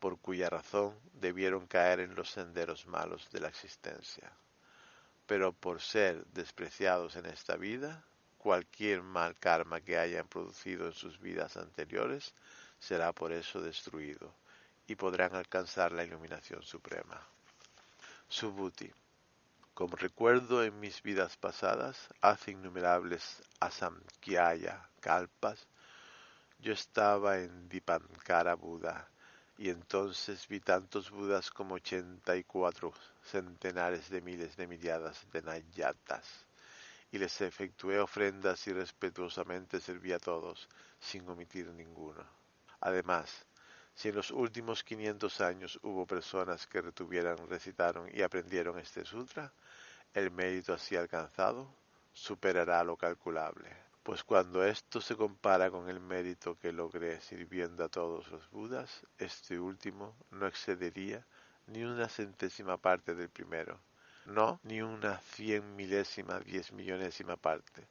por 0.00 0.18
cuya 0.18 0.50
razón 0.50 0.98
debieron 1.12 1.68
caer 1.68 2.00
en 2.00 2.16
los 2.16 2.30
senderos 2.30 2.86
malos 2.88 3.30
de 3.30 3.38
la 3.38 3.48
existencia. 3.48 4.32
Pero 5.26 5.52
por 5.52 5.80
ser 5.80 6.26
despreciados 6.26 7.14
en 7.14 7.26
esta 7.26 7.56
vida, 7.56 8.04
cualquier 8.38 9.02
mal 9.02 9.38
karma 9.38 9.80
que 9.80 9.98
hayan 9.98 10.26
producido 10.26 10.86
en 10.86 10.94
sus 10.94 11.20
vidas 11.20 11.56
anteriores 11.56 12.34
será 12.80 13.12
por 13.12 13.30
eso 13.30 13.60
destruido 13.60 14.34
y 14.88 14.96
podrán 14.96 15.36
alcanzar 15.36 15.92
la 15.92 16.02
iluminación 16.02 16.62
suprema. 16.62 17.24
Subhuti. 18.30 18.92
Como 19.72 19.96
recuerdo 19.96 20.62
en 20.62 20.78
mis 20.80 21.02
vidas 21.02 21.38
pasadas, 21.38 22.08
hace 22.20 22.50
innumerables 22.50 23.42
asamkhya 23.58 24.90
kalpas, 25.00 25.66
yo 26.58 26.74
estaba 26.74 27.38
en 27.38 27.70
Dipankara 27.70 28.54
Buda, 28.54 29.08
y 29.56 29.70
entonces 29.70 30.46
vi 30.46 30.60
tantos 30.60 31.10
Budas 31.10 31.50
como 31.50 31.76
ochenta 31.76 32.36
y 32.36 32.44
cuatro 32.44 32.92
centenares 33.24 34.10
de 34.10 34.20
miles 34.20 34.56
de 34.58 34.66
miriadas 34.66 35.26
de 35.32 35.40
Nayatas, 35.40 36.44
y 37.10 37.16
les 37.16 37.40
efectué 37.40 37.98
ofrendas 37.98 38.66
y 38.66 38.74
respetuosamente 38.74 39.80
serví 39.80 40.12
a 40.12 40.18
todos, 40.18 40.68
sin 41.00 41.26
omitir 41.30 41.68
ninguno. 41.68 42.26
Además, 42.80 43.46
si 43.98 44.10
en 44.10 44.14
los 44.14 44.30
últimos 44.30 44.84
500 44.84 45.40
años 45.40 45.80
hubo 45.82 46.06
personas 46.06 46.68
que 46.68 46.80
retuvieran, 46.80 47.36
recitaron 47.48 48.08
y 48.14 48.22
aprendieron 48.22 48.78
este 48.78 49.04
sutra, 49.04 49.52
el 50.14 50.30
mérito 50.30 50.72
así 50.72 50.94
alcanzado 50.94 51.68
superará 52.12 52.84
lo 52.84 52.96
calculable. 52.96 53.76
Pues 54.04 54.22
cuando 54.22 54.62
esto 54.62 55.00
se 55.00 55.16
compara 55.16 55.68
con 55.68 55.88
el 55.88 55.98
mérito 55.98 56.56
que 56.56 56.70
logré 56.72 57.20
sirviendo 57.20 57.82
a 57.82 57.88
todos 57.88 58.28
los 58.28 58.48
Budas, 58.52 59.04
este 59.18 59.58
último 59.58 60.14
no 60.30 60.46
excedería 60.46 61.26
ni 61.66 61.82
una 61.82 62.08
centésima 62.08 62.76
parte 62.76 63.16
del 63.16 63.30
primero, 63.30 63.80
no 64.26 64.60
ni 64.62 64.80
una 64.80 65.18
cien 65.18 65.74
milésima, 65.74 66.38
diez 66.38 66.70
millonésima 66.70 67.36
parte. 67.36 67.88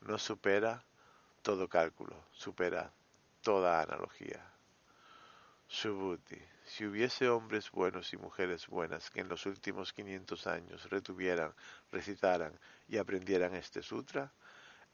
No 0.00 0.18
supera 0.18 0.82
todo 1.42 1.68
cálculo, 1.68 2.16
supera 2.32 2.90
toda 3.42 3.80
analogía. 3.80 4.55
Si 5.68 6.84
hubiese 6.84 7.28
hombres 7.28 7.70
buenos 7.70 8.12
y 8.12 8.16
mujeres 8.16 8.66
buenas 8.68 9.10
que 9.10 9.20
en 9.20 9.28
los 9.28 9.46
últimos 9.46 9.92
500 9.92 10.46
años 10.46 10.88
retuvieran, 10.90 11.52
recitaran 11.90 12.58
y 12.88 12.98
aprendieran 12.98 13.54
este 13.54 13.82
sutra, 13.82 14.32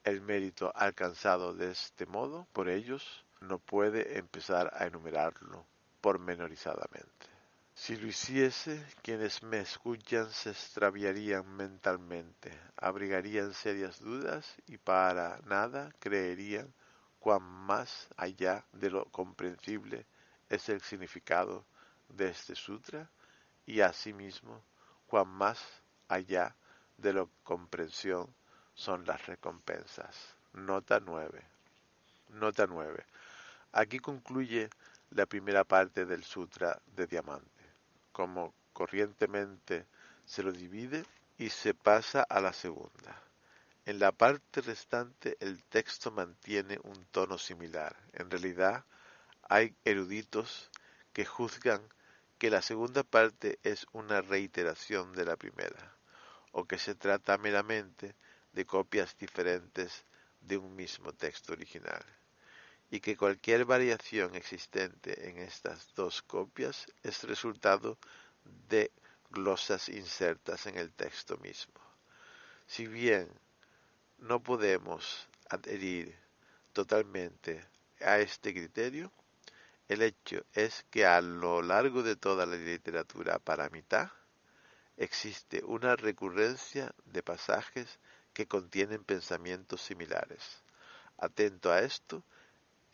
el 0.02 0.20
mérito 0.20 0.72
alcanzado 0.74 1.54
de 1.54 1.70
este 1.70 2.06
modo 2.06 2.46
por 2.52 2.68
ellos 2.68 3.24
no 3.40 3.58
puede 3.58 4.18
empezar 4.18 4.72
a 4.74 4.87
enumerarlo 4.87 5.66
pormenorizadamente. 6.00 7.26
Si 7.74 7.96
lo 7.96 8.06
hiciese, 8.06 8.85
quienes 9.02 9.42
me 9.42 9.61
escuchan 9.61 10.30
se 10.30 10.50
extraviarían 10.50 11.48
mentalmente, 11.56 12.50
abrigarían 12.76 13.54
serias 13.54 14.00
dudas 14.00 14.56
y 14.66 14.78
para 14.78 15.38
nada 15.46 15.92
creerían 15.98 16.72
cuán 17.18 17.42
más 17.42 18.08
allá 18.16 18.64
de 18.72 18.90
lo 18.90 19.04
comprensible 19.06 20.06
es 20.52 20.68
el 20.68 20.82
significado 20.82 21.64
de 22.10 22.28
este 22.28 22.54
sutra 22.54 23.08
y 23.64 23.80
asimismo 23.80 24.62
cuán 25.06 25.28
más 25.28 25.58
allá 26.08 26.54
de 26.98 27.14
la 27.14 27.26
comprensión 27.42 28.34
son 28.74 29.06
las 29.06 29.24
recompensas. 29.26 30.36
Nota 30.52 31.00
9. 31.00 31.42
Nota 32.28 32.66
9. 32.66 33.02
Aquí 33.72 33.98
concluye 33.98 34.68
la 35.10 35.24
primera 35.24 35.64
parte 35.64 36.04
del 36.04 36.22
Sutra 36.22 36.78
de 36.96 37.06
Diamante. 37.06 37.64
Como 38.12 38.52
corrientemente 38.74 39.86
se 40.26 40.42
lo 40.42 40.52
divide 40.52 41.02
y 41.38 41.48
se 41.48 41.72
pasa 41.72 42.22
a 42.28 42.42
la 42.42 42.52
segunda. 42.52 43.22
En 43.86 43.98
la 43.98 44.12
parte 44.12 44.60
restante 44.60 45.38
el 45.40 45.64
texto 45.64 46.10
mantiene 46.10 46.78
un 46.82 47.06
tono 47.06 47.38
similar. 47.38 47.96
En 48.12 48.30
realidad, 48.30 48.84
hay 49.52 49.76
eruditos 49.84 50.70
que 51.12 51.26
juzgan 51.26 51.82
que 52.38 52.48
la 52.48 52.62
segunda 52.62 53.02
parte 53.02 53.58
es 53.62 53.86
una 53.92 54.22
reiteración 54.22 55.12
de 55.12 55.26
la 55.26 55.36
primera, 55.36 55.94
o 56.52 56.64
que 56.64 56.78
se 56.78 56.94
trata 56.94 57.36
meramente 57.36 58.14
de 58.54 58.64
copias 58.64 59.14
diferentes 59.18 60.06
de 60.40 60.56
un 60.56 60.74
mismo 60.74 61.12
texto 61.12 61.52
original, 61.52 62.02
y 62.90 63.00
que 63.00 63.14
cualquier 63.14 63.66
variación 63.66 64.34
existente 64.36 65.28
en 65.28 65.36
estas 65.36 65.86
dos 65.94 66.22
copias 66.22 66.86
es 67.02 67.22
resultado 67.24 67.98
de 68.70 68.90
glosas 69.28 69.90
insertas 69.90 70.64
en 70.64 70.78
el 70.78 70.92
texto 70.92 71.36
mismo. 71.36 71.78
Si 72.66 72.86
bien 72.86 73.28
no 74.16 74.42
podemos 74.42 75.28
adherir 75.50 76.16
totalmente 76.72 77.62
a 78.00 78.18
este 78.18 78.54
criterio, 78.54 79.12
el 79.92 80.02
hecho 80.02 80.44
es 80.55 80.85
que 80.90 81.07
a 81.07 81.20
lo 81.20 81.62
largo 81.62 82.02
de 82.02 82.16
toda 82.16 82.46
la 82.46 82.57
literatura 82.57 83.38
para 83.38 83.68
mitad 83.70 84.11
existe 84.96 85.62
una 85.64 85.96
recurrencia 85.96 86.94
de 87.07 87.22
pasajes 87.22 87.98
que 88.33 88.46
contienen 88.46 89.05
pensamientos 89.05 89.83
similares. 89.83 90.62
Atento 91.18 91.70
a 91.70 91.81
esto, 91.81 92.22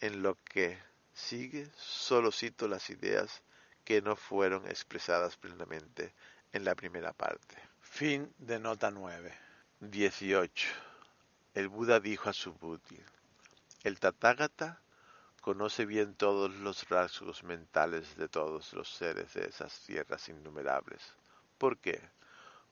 en 0.00 0.22
lo 0.22 0.36
que 0.44 0.78
sigue 1.14 1.68
solo 1.76 2.32
cito 2.32 2.68
las 2.68 2.90
ideas 2.90 3.42
que 3.84 4.02
no 4.02 4.16
fueron 4.16 4.66
expresadas 4.66 5.36
plenamente 5.36 6.12
en 6.52 6.64
la 6.64 6.74
primera 6.74 7.12
parte. 7.12 7.56
Fin 7.80 8.32
de 8.38 8.58
nota 8.58 8.90
9. 8.90 9.32
18. 9.80 10.68
El 11.54 11.68
Buda 11.68 12.00
dijo 12.00 12.28
a 12.28 12.32
Subhuti, 12.32 12.98
el 13.84 13.98
Tathagata 13.98 14.80
conoce 15.40 15.86
bien 15.86 16.14
todos 16.14 16.54
los 16.56 16.88
rasgos 16.88 17.42
mentales 17.44 18.16
de 18.16 18.28
todos 18.28 18.72
los 18.72 18.88
seres 18.88 19.34
de 19.34 19.46
esas 19.46 19.80
tierras 19.80 20.28
innumerables. 20.28 21.14
¿Por 21.58 21.78
qué? 21.78 22.00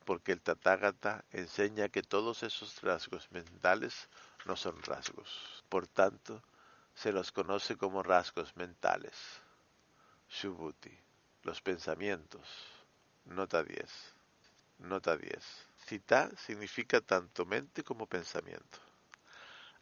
Porque 0.04 0.32
el 0.32 0.40
Tathagata 0.40 1.24
enseña 1.32 1.88
que 1.88 2.02
todos 2.02 2.42
esos 2.42 2.82
rasgos 2.82 3.30
mentales 3.32 4.08
no 4.44 4.56
son 4.56 4.80
rasgos. 4.82 5.64
Por 5.68 5.86
tanto, 5.86 6.42
se 6.94 7.12
los 7.12 7.32
conoce 7.32 7.76
como 7.76 8.02
rasgos 8.02 8.56
mentales. 8.56 9.14
Subhuti. 10.28 10.96
Los 11.42 11.60
pensamientos. 11.60 12.48
Nota 13.26 13.62
10. 13.62 14.14
Nota 14.78 15.16
10. 15.16 15.68
Cita 15.86 16.30
significa 16.36 17.00
tanto 17.00 17.44
mente 17.44 17.84
como 17.84 18.06
pensamiento. 18.06 18.85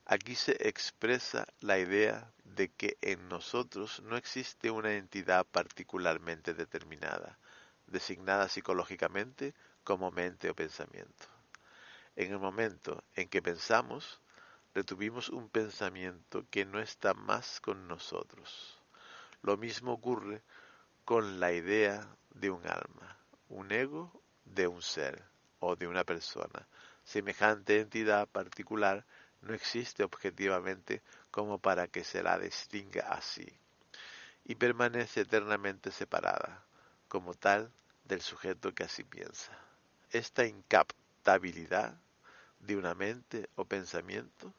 Aquí 0.07 0.35
se 0.35 0.69
expresa 0.69 1.47
la 1.61 1.79
idea 1.79 2.31
de 2.45 2.69
que 2.69 2.99
en 3.01 3.27
nosotros 3.31 4.03
no 4.03 4.19
existe 4.19 4.71
una 4.71 4.93
entidad 4.93 5.47
particularmente 5.47 6.53
determinada, 6.53 7.39
designada 7.87 8.51
psicológicamente 8.51 9.55
como 9.83 10.11
mente 10.11 10.51
o 10.51 10.55
pensamiento. 10.55 11.27
En 12.17 12.33
el 12.33 12.39
momento 12.39 13.03
en 13.15 13.31
que 13.31 13.41
pensamos, 13.41 14.21
retuvimos 14.75 15.31
un 15.31 15.49
pensamiento 15.49 16.45
que 16.51 16.67
no 16.67 16.81
está 16.81 17.15
más 17.15 17.61
con 17.63 17.89
nosotros. 17.89 18.79
Lo 19.41 19.57
mismo 19.57 19.95
ocurre 19.95 20.43
con 21.07 21.41
la 21.41 21.53
idea 21.53 22.07
de 22.35 22.51
un 22.51 22.67
alma, 22.67 23.17
un 23.49 23.73
ego 23.73 24.23
de 24.45 24.67
un 24.67 24.83
ser 24.83 25.25
o 25.61 25.77
de 25.77 25.87
una 25.87 26.05
persona. 26.05 26.69
Semejante 27.05 27.81
entidad 27.81 28.29
particular 28.29 29.07
no 29.45 29.55
existe 29.55 30.03
objetivamente 30.05 31.03
como 31.31 31.59
para 31.59 31.87
que 31.89 32.05
se 32.05 32.23
la 32.23 32.39
distinga 32.39 33.09
así, 33.11 33.47
y 34.45 34.55
permanece 34.55 35.23
eternamente 35.23 35.91
separada, 35.91 36.65
como 37.09 37.35
tal, 37.35 37.71
del 38.05 38.21
sujeto 38.21 38.75
que 38.75 38.85
así 38.85 39.05
piensa. 39.05 39.53
Esta 40.11 40.45
incaptabilidad 40.45 41.99
de 42.61 42.77
una 42.77 42.95
mente 42.95 43.49
o 43.57 43.65
pensamiento, 43.65 44.53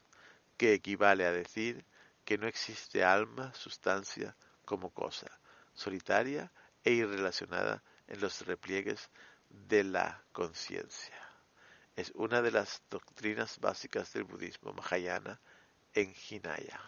que 0.57 0.73
equivale 0.73 1.25
a 1.25 1.31
decir 1.31 1.83
que 2.23 2.37
no 2.37 2.47
existe 2.47 3.03
alma, 3.03 3.53
sustancia, 3.53 4.35
como 4.65 4.89
cosa, 4.89 5.27
solitaria 5.73 6.51
e 6.83 6.91
irrelacionada 6.91 7.83
en 8.07 8.21
los 8.21 8.45
repliegues 8.45 9.09
de 9.49 9.83
la 9.83 10.23
conciencia 10.31 11.24
es 11.95 12.11
una 12.15 12.41
de 12.41 12.51
las 12.51 12.81
doctrinas 12.89 13.57
básicas 13.59 14.11
del 14.11 14.25
budismo 14.25 14.73
Mahayana 14.73 15.39
en 15.93 16.13
Hinaya. 16.29 16.81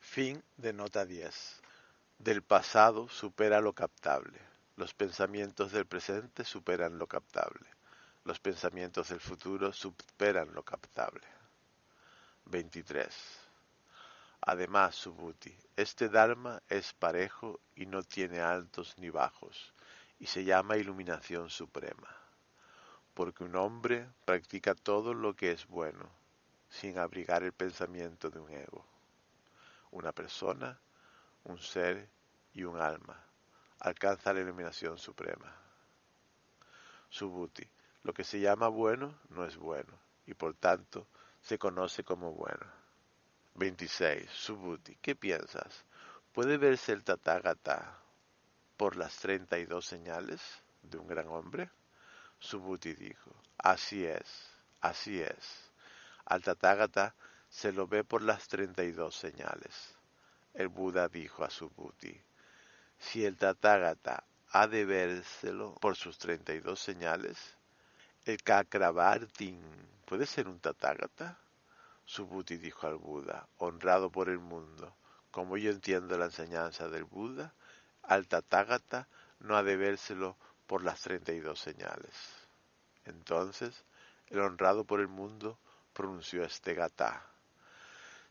Fin 0.00 0.42
de 0.56 0.72
nota 0.72 1.06
10. 1.06 1.62
Del 2.18 2.42
pasado 2.42 3.08
supera 3.08 3.60
lo 3.60 3.72
captable. 3.72 4.40
Los 4.76 4.92
pensamientos 4.92 5.70
del 5.70 5.86
presente 5.86 6.44
superan 6.44 6.98
lo 6.98 7.06
captable. 7.06 7.64
Los 8.24 8.40
pensamientos 8.40 9.10
del 9.10 9.20
futuro 9.20 9.72
superan 9.72 10.52
lo 10.52 10.64
captable. 10.64 11.26
23. 12.46 13.14
Además, 14.40 14.96
Subhuti, 14.96 15.56
este 15.76 16.08
Dharma 16.08 16.60
es 16.68 16.92
parejo 16.92 17.60
y 17.76 17.86
no 17.86 18.02
tiene 18.02 18.40
altos 18.40 18.98
ni 18.98 19.10
bajos, 19.10 19.72
y 20.18 20.26
se 20.26 20.44
llama 20.44 20.76
iluminación 20.76 21.48
suprema 21.48 22.23
porque 23.14 23.44
un 23.44 23.56
hombre 23.56 24.08
practica 24.24 24.74
todo 24.74 25.14
lo 25.14 25.34
que 25.34 25.52
es 25.52 25.66
bueno, 25.66 26.10
sin 26.68 26.98
abrigar 26.98 27.42
el 27.42 27.52
pensamiento 27.52 28.30
de 28.30 28.40
un 28.40 28.50
ego. 28.50 28.84
Una 29.92 30.12
persona, 30.12 30.78
un 31.44 31.58
ser 31.58 32.08
y 32.52 32.64
un 32.64 32.80
alma 32.80 33.24
alcanza 33.80 34.32
la 34.32 34.40
iluminación 34.40 34.98
suprema. 34.98 35.54
Subhuti, 37.10 37.68
lo 38.02 38.12
que 38.12 38.24
se 38.24 38.40
llama 38.40 38.68
bueno 38.68 39.18
no 39.28 39.44
es 39.44 39.56
bueno, 39.56 39.92
y 40.26 40.34
por 40.34 40.54
tanto 40.54 41.06
se 41.40 41.58
conoce 41.58 42.02
como 42.02 42.32
bueno. 42.32 42.66
26. 43.56 44.28
Subhuti, 44.30 44.96
¿qué 44.96 45.14
piensas? 45.14 45.84
¿Puede 46.32 46.56
verse 46.56 46.92
el 46.92 47.04
Tathagata 47.04 47.98
por 48.76 48.96
las 48.96 49.16
32 49.18 49.84
señales 49.84 50.40
de 50.82 50.98
un 50.98 51.06
gran 51.06 51.28
hombre? 51.28 51.70
Subhuti 52.44 52.92
dijo, 52.92 53.34
así 53.56 54.04
es, 54.04 54.50
así 54.82 55.18
es. 55.18 55.72
Al 56.26 56.42
Tathagata 56.42 57.14
se 57.48 57.72
lo 57.72 57.86
ve 57.86 58.04
por 58.04 58.20
las 58.20 58.48
treinta 58.48 58.84
y 58.84 58.92
dos 58.92 59.16
señales. 59.16 59.96
El 60.52 60.68
Buda 60.68 61.08
dijo 61.08 61.42
a 61.42 61.48
Subhuti, 61.48 62.14
si 62.98 63.24
el 63.24 63.38
Tathagata 63.38 64.24
ha 64.50 64.66
de 64.66 64.84
vérselo 64.84 65.74
por 65.76 65.96
sus 65.96 66.18
treinta 66.18 66.52
y 66.52 66.60
dos 66.60 66.80
señales, 66.80 67.56
El 68.26 68.42
Cakravartin 68.42 69.62
puede 70.04 70.26
ser 70.26 70.46
un 70.46 70.60
Tathagata. 70.60 71.38
Subhuti 72.04 72.58
dijo 72.58 72.86
al 72.86 72.96
Buda, 72.96 73.48
honrado 73.56 74.10
por 74.10 74.28
el 74.28 74.38
mundo. 74.38 74.94
Como 75.30 75.56
yo 75.56 75.70
entiendo 75.70 76.18
la 76.18 76.26
enseñanza 76.26 76.90
del 76.90 77.04
Buda, 77.04 77.54
al 78.02 78.28
Tathagata 78.28 79.08
no 79.40 79.56
ha 79.56 79.62
de 79.62 79.76
vérselo 79.76 80.36
por 80.66 80.82
las 80.82 81.00
treinta 81.00 81.32
y 81.32 81.40
dos 81.40 81.60
señales. 81.60 82.14
Entonces, 83.04 83.84
el 84.28 84.40
honrado 84.40 84.84
por 84.84 85.00
el 85.00 85.08
mundo 85.08 85.58
pronunció 85.92 86.44
este 86.44 86.74
gata. 86.74 87.24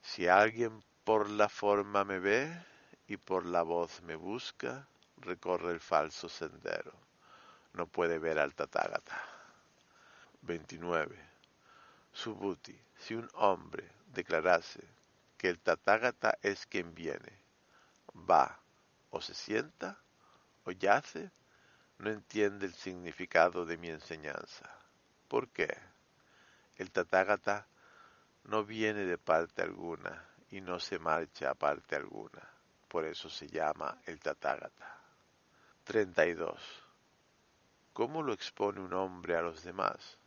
Si 0.02 0.28
alguien 0.28 0.84
por 1.04 1.30
la 1.30 1.50
forma 1.50 2.04
me 2.04 2.20
ve 2.20 2.66
y 3.08 3.18
por 3.18 3.46
la 3.46 3.62
voz 3.62 4.02
me 4.02 4.16
busca, 4.16 4.88
recorre 5.18 5.72
el 5.72 5.80
falso 5.80 6.30
sendero. 6.30 6.94
No 7.74 7.88
puede 7.88 8.20
ver 8.20 8.40
al 8.40 8.54
Tathagata. 8.54 9.22
29. 10.42 11.18
Subhuti, 12.12 12.80
si 13.00 13.16
un 13.16 13.30
hombre 13.34 13.90
declarase 14.08 14.84
que 15.38 15.50
el 15.50 15.60
Tathagata 15.60 16.38
es 16.42 16.66
quien 16.66 16.94
viene, 16.94 17.40
va 18.30 18.60
o 19.10 19.22
se 19.22 19.34
sienta 19.34 19.98
o 20.66 20.72
yace, 20.72 21.32
no 22.04 22.10
entiende 22.10 22.66
el 22.66 22.74
significado 22.74 23.66
de 23.66 23.78
mi 23.78 23.88
enseñanza. 23.88 24.70
¿Por 25.30 25.48
qué? 25.48 25.74
El 26.76 26.92
Tathagata 26.92 27.66
no 28.44 28.66
viene 28.66 29.06
de 29.06 29.18
parte 29.18 29.62
alguna 29.62 30.28
y 30.50 30.60
no 30.60 30.80
se 30.80 31.00
marcha 31.00 31.52
a 31.52 31.56
parte 31.56 31.96
alguna. 31.96 32.42
Por 32.90 33.06
eso 33.06 33.30
se 33.30 33.48
llama 33.48 33.98
el 34.06 34.20
Tathagata. 34.20 35.00
32. 35.86 36.60
¿Cómo 37.94 38.22
lo 38.22 38.34
expone 38.34 38.82
un 38.82 38.94
hombre 38.94 39.38
a 39.38 39.42
los 39.42 39.64
demás? 39.64 40.18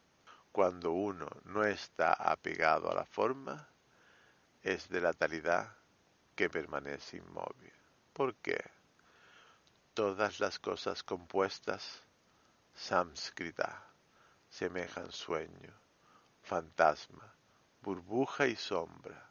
Cuando 0.52 0.92
uno 0.92 1.28
no 1.44 1.62
está 1.64 2.14
apegado 2.14 2.90
a 2.90 2.94
la 2.94 3.04
forma, 3.04 3.68
es 4.62 4.88
de 4.88 5.02
la 5.02 5.12
talidad 5.12 5.76
que 6.34 6.48
permanece 6.48 7.18
inmóvil. 7.18 7.72
¿Por 8.14 8.34
qué? 8.36 8.75
Todas 9.96 10.40
las 10.40 10.58
cosas 10.58 11.02
compuestas, 11.02 12.02
samskrita, 12.74 13.82
semejan 14.50 15.10
sueño, 15.10 15.72
fantasma, 16.42 17.34
burbuja 17.80 18.46
y 18.46 18.56
sombra, 18.56 19.30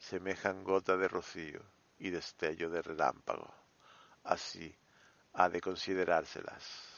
semejan 0.00 0.64
gota 0.64 0.96
de 0.96 1.06
rocío 1.06 1.62
y 2.00 2.10
destello 2.10 2.70
de 2.70 2.82
relámpago. 2.82 3.54
Así 4.24 4.76
ha 5.34 5.48
de 5.48 5.60
considerárselas. 5.60 6.89